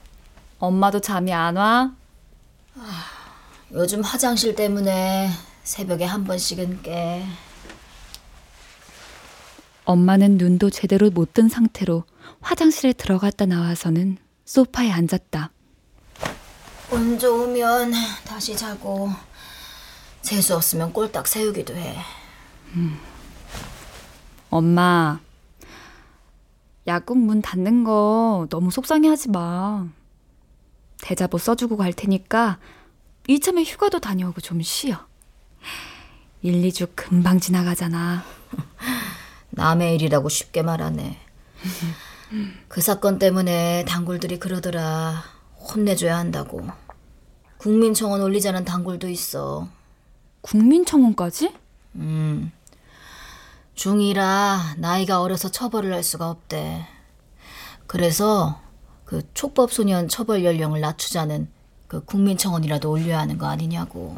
엄마도 0.58 1.00
잠이 1.00 1.34
안 1.34 1.56
와? 1.56 1.92
요즘 3.72 4.00
화장실 4.00 4.54
때문에 4.54 5.28
새벽에 5.64 6.06
한 6.06 6.24
번씩은 6.24 6.80
깨. 6.80 7.26
엄마는 9.84 10.38
눈도 10.38 10.70
제대로 10.70 11.10
못 11.10 11.34
뜬 11.34 11.50
상태로 11.50 12.04
화장실에 12.40 12.94
들어갔다 12.94 13.44
나와서는 13.44 14.16
소파에 14.46 14.90
앉았다. 14.92 15.50
운 16.92 17.18
좋으면 17.18 17.92
다시 18.24 18.56
자고 18.56 19.10
재수 20.22 20.56
없으면 20.56 20.94
꼴딱 20.94 21.26
세우기도 21.28 21.76
해. 21.76 21.98
엄마, 24.48 25.20
약국 26.88 27.18
문 27.18 27.42
닫는 27.42 27.84
거 27.84 28.46
너무 28.48 28.70
속상해 28.70 29.08
하지 29.08 29.28
마. 29.28 29.86
대자보 31.02 31.36
써주고 31.36 31.76
갈 31.76 31.92
테니까 31.92 32.58
이참에 33.28 33.62
휴가도 33.62 34.00
다녀오고 34.00 34.40
좀 34.40 34.62
쉬어. 34.62 35.06
1, 36.40 36.62
2주 36.62 36.88
금방 36.94 37.40
지나가잖아. 37.40 38.24
남의 39.50 39.96
일이라고 39.96 40.30
쉽게 40.30 40.62
말하네. 40.62 41.18
그 42.68 42.80
사건 42.80 43.18
때문에 43.18 43.84
단골들이 43.86 44.38
그러더라. 44.38 45.22
혼내줘야 45.58 46.16
한다고. 46.16 46.66
국민청원 47.58 48.22
올리자는 48.22 48.64
단골도 48.64 49.10
있어. 49.10 49.68
국민청원까지? 50.40 51.52
음. 51.96 52.50
중2라 53.78 54.76
나이가 54.76 55.20
어려서 55.22 55.50
처벌을 55.50 55.94
할 55.94 56.02
수가 56.02 56.28
없대. 56.28 56.84
그래서 57.86 58.60
그 59.04 59.22
촉법 59.34 59.72
소년 59.72 60.08
처벌 60.08 60.44
연령을 60.44 60.80
낮추자는 60.80 61.48
그 61.86 62.04
국민청원이라도 62.04 62.90
올려야 62.90 63.20
하는 63.20 63.38
거 63.38 63.46
아니냐고. 63.46 64.16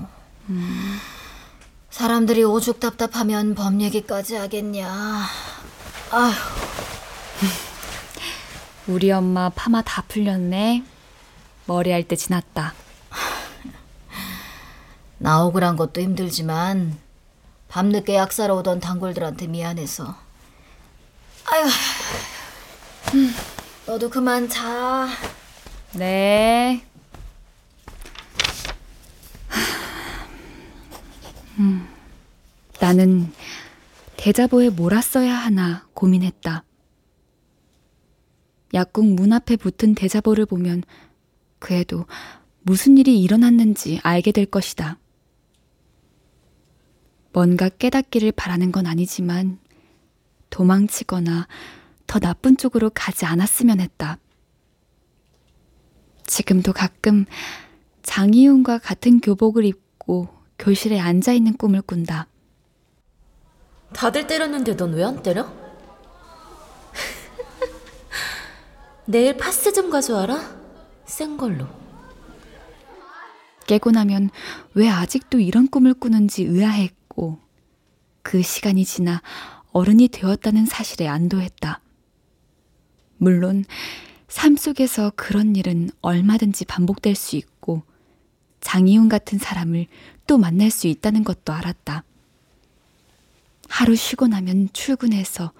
사람들이 1.90 2.42
오죽 2.42 2.80
답답하면 2.80 3.54
법 3.54 3.80
얘기까지 3.80 4.36
하겠냐. 4.36 4.88
아휴. 6.10 6.32
우리 8.88 9.12
엄마 9.12 9.50
파마 9.50 9.82
다 9.82 10.02
풀렸네. 10.08 10.82
머리 11.66 11.92
할 11.92 12.02
때 12.08 12.16
지났다. 12.16 12.74
나 15.18 15.44
억울한 15.44 15.76
것도 15.76 16.00
힘들지만 16.00 16.98
밤늦게 17.70 18.16
약 18.16 18.32
사러 18.32 18.56
오던 18.56 18.80
단골들한테 18.80 19.46
미안해서. 19.46 20.16
아휴. 21.46 21.68
음, 23.14 23.32
너도 23.86 24.10
그만 24.10 24.48
자. 24.48 25.08
네. 25.94 26.84
음, 31.58 31.88
나는 32.80 33.32
대자보에 34.16 34.70
써야 35.00 35.36
하나 35.36 35.86
고민했다. 35.94 36.64
약국 38.74 39.06
문 39.06 39.32
앞에 39.32 39.56
붙은 39.56 39.94
대자보를 39.94 40.46
보면 40.46 40.82
그래도 41.60 42.06
무슨 42.62 42.98
일이 42.98 43.20
일어났는지 43.20 44.00
알게 44.02 44.32
될 44.32 44.46
것이다. 44.46 44.98
뭔가 47.32 47.68
깨닫기를 47.68 48.32
바라는 48.32 48.72
건 48.72 48.86
아니지만 48.86 49.58
도망치거나 50.50 51.46
더 52.06 52.18
나쁜 52.18 52.56
쪽으로 52.56 52.90
가지 52.92 53.24
않았으면 53.24 53.80
했다. 53.80 54.18
지금도 56.26 56.72
가끔 56.72 57.24
장이윤과 58.02 58.78
같은 58.78 59.20
교복을 59.20 59.64
입고 59.64 60.28
교실에 60.58 60.98
앉아 60.98 61.32
있는 61.32 61.56
꿈을 61.56 61.82
꾼다. 61.82 62.26
다들 63.92 64.26
때렸는데 64.26 64.76
넌 64.76 64.94
왜 64.94 65.04
안 65.04 65.22
때려? 65.22 65.44
내일 69.06 69.36
파스 69.36 69.72
좀 69.72 69.90
가져와라. 69.90 70.58
센 71.04 71.36
걸로. 71.36 71.66
깨고 73.66 73.92
나면 73.92 74.30
왜 74.74 74.88
아직도 74.88 75.38
이런 75.38 75.68
꿈을 75.68 75.94
꾸는지 75.94 76.42
의아 76.42 76.76
했고 77.20 77.38
그 78.22 78.42
시간이 78.42 78.84
지나 78.86 79.20
어른이 79.72 80.08
되었다는 80.08 80.64
사실에 80.64 81.06
안도했다. 81.06 81.80
물론 83.18 83.64
삶 84.28 84.56
속에서 84.56 85.12
그런 85.14 85.54
일은 85.54 85.90
얼마든지 86.00 86.64
반복될 86.64 87.14
수 87.14 87.36
있고 87.36 87.82
장이훈 88.60 89.08
같은 89.08 89.38
사람을 89.38 89.86
또 90.26 90.38
만날 90.38 90.70
수 90.70 90.86
있다는 90.86 91.22
것도 91.24 91.52
알았다. 91.52 92.04
하루 93.68 93.94
쉬고 93.94 94.26
나면 94.26 94.70
출근해서 94.72 95.52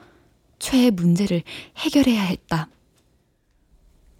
최의 0.58 0.90
문제를 0.90 1.42
해결해야 1.76 2.22
했다. 2.22 2.68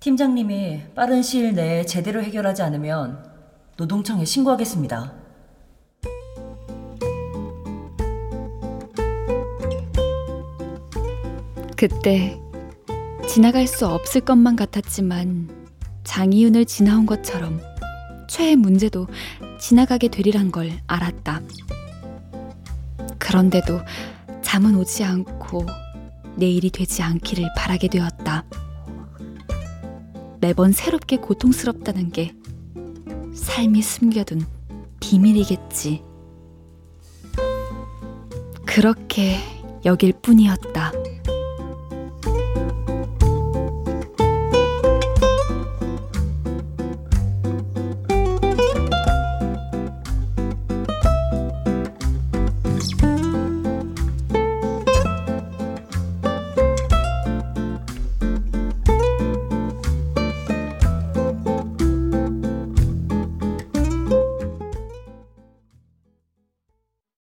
팀장님이 0.01 0.95
빠른 0.95 1.23
시일 1.23 1.55
내에 1.55 1.85
제대로 1.85 2.23
해결하지 2.23 2.63
않으면 2.63 3.29
노동청에 3.77 4.25
신고하겠습니다. 4.25 5.20
그때 11.81 12.39
지나갈 13.27 13.67
수 13.67 13.87
없을 13.87 14.21
것만 14.21 14.55
같았지만 14.55 15.49
장이윤을 16.05 16.67
지나온 16.67 17.07
것처럼 17.07 17.59
최의 18.29 18.57
문제도 18.57 19.07
지나가게 19.59 20.09
되리란 20.09 20.53
걸 20.53 20.73
알았다. 20.87 21.41
그런데도 23.19 23.81
잠은 24.43 24.77
오지 24.77 25.05
않고 25.05 25.65
내일이 26.37 26.69
되지 26.69 27.03
않기를 27.03 27.49
바라게 27.57 27.89
되었다. 27.89 28.45
매번 30.43 30.73
새롭게 30.73 31.17
고통스럽다는 31.17 32.11
게 32.11 32.35
삶이 33.35 33.81
숨겨둔 33.81 34.45
비밀이겠지. 35.01 36.03
그렇게 38.67 39.39
여길 39.87 40.13
뿐이었다. 40.21 40.93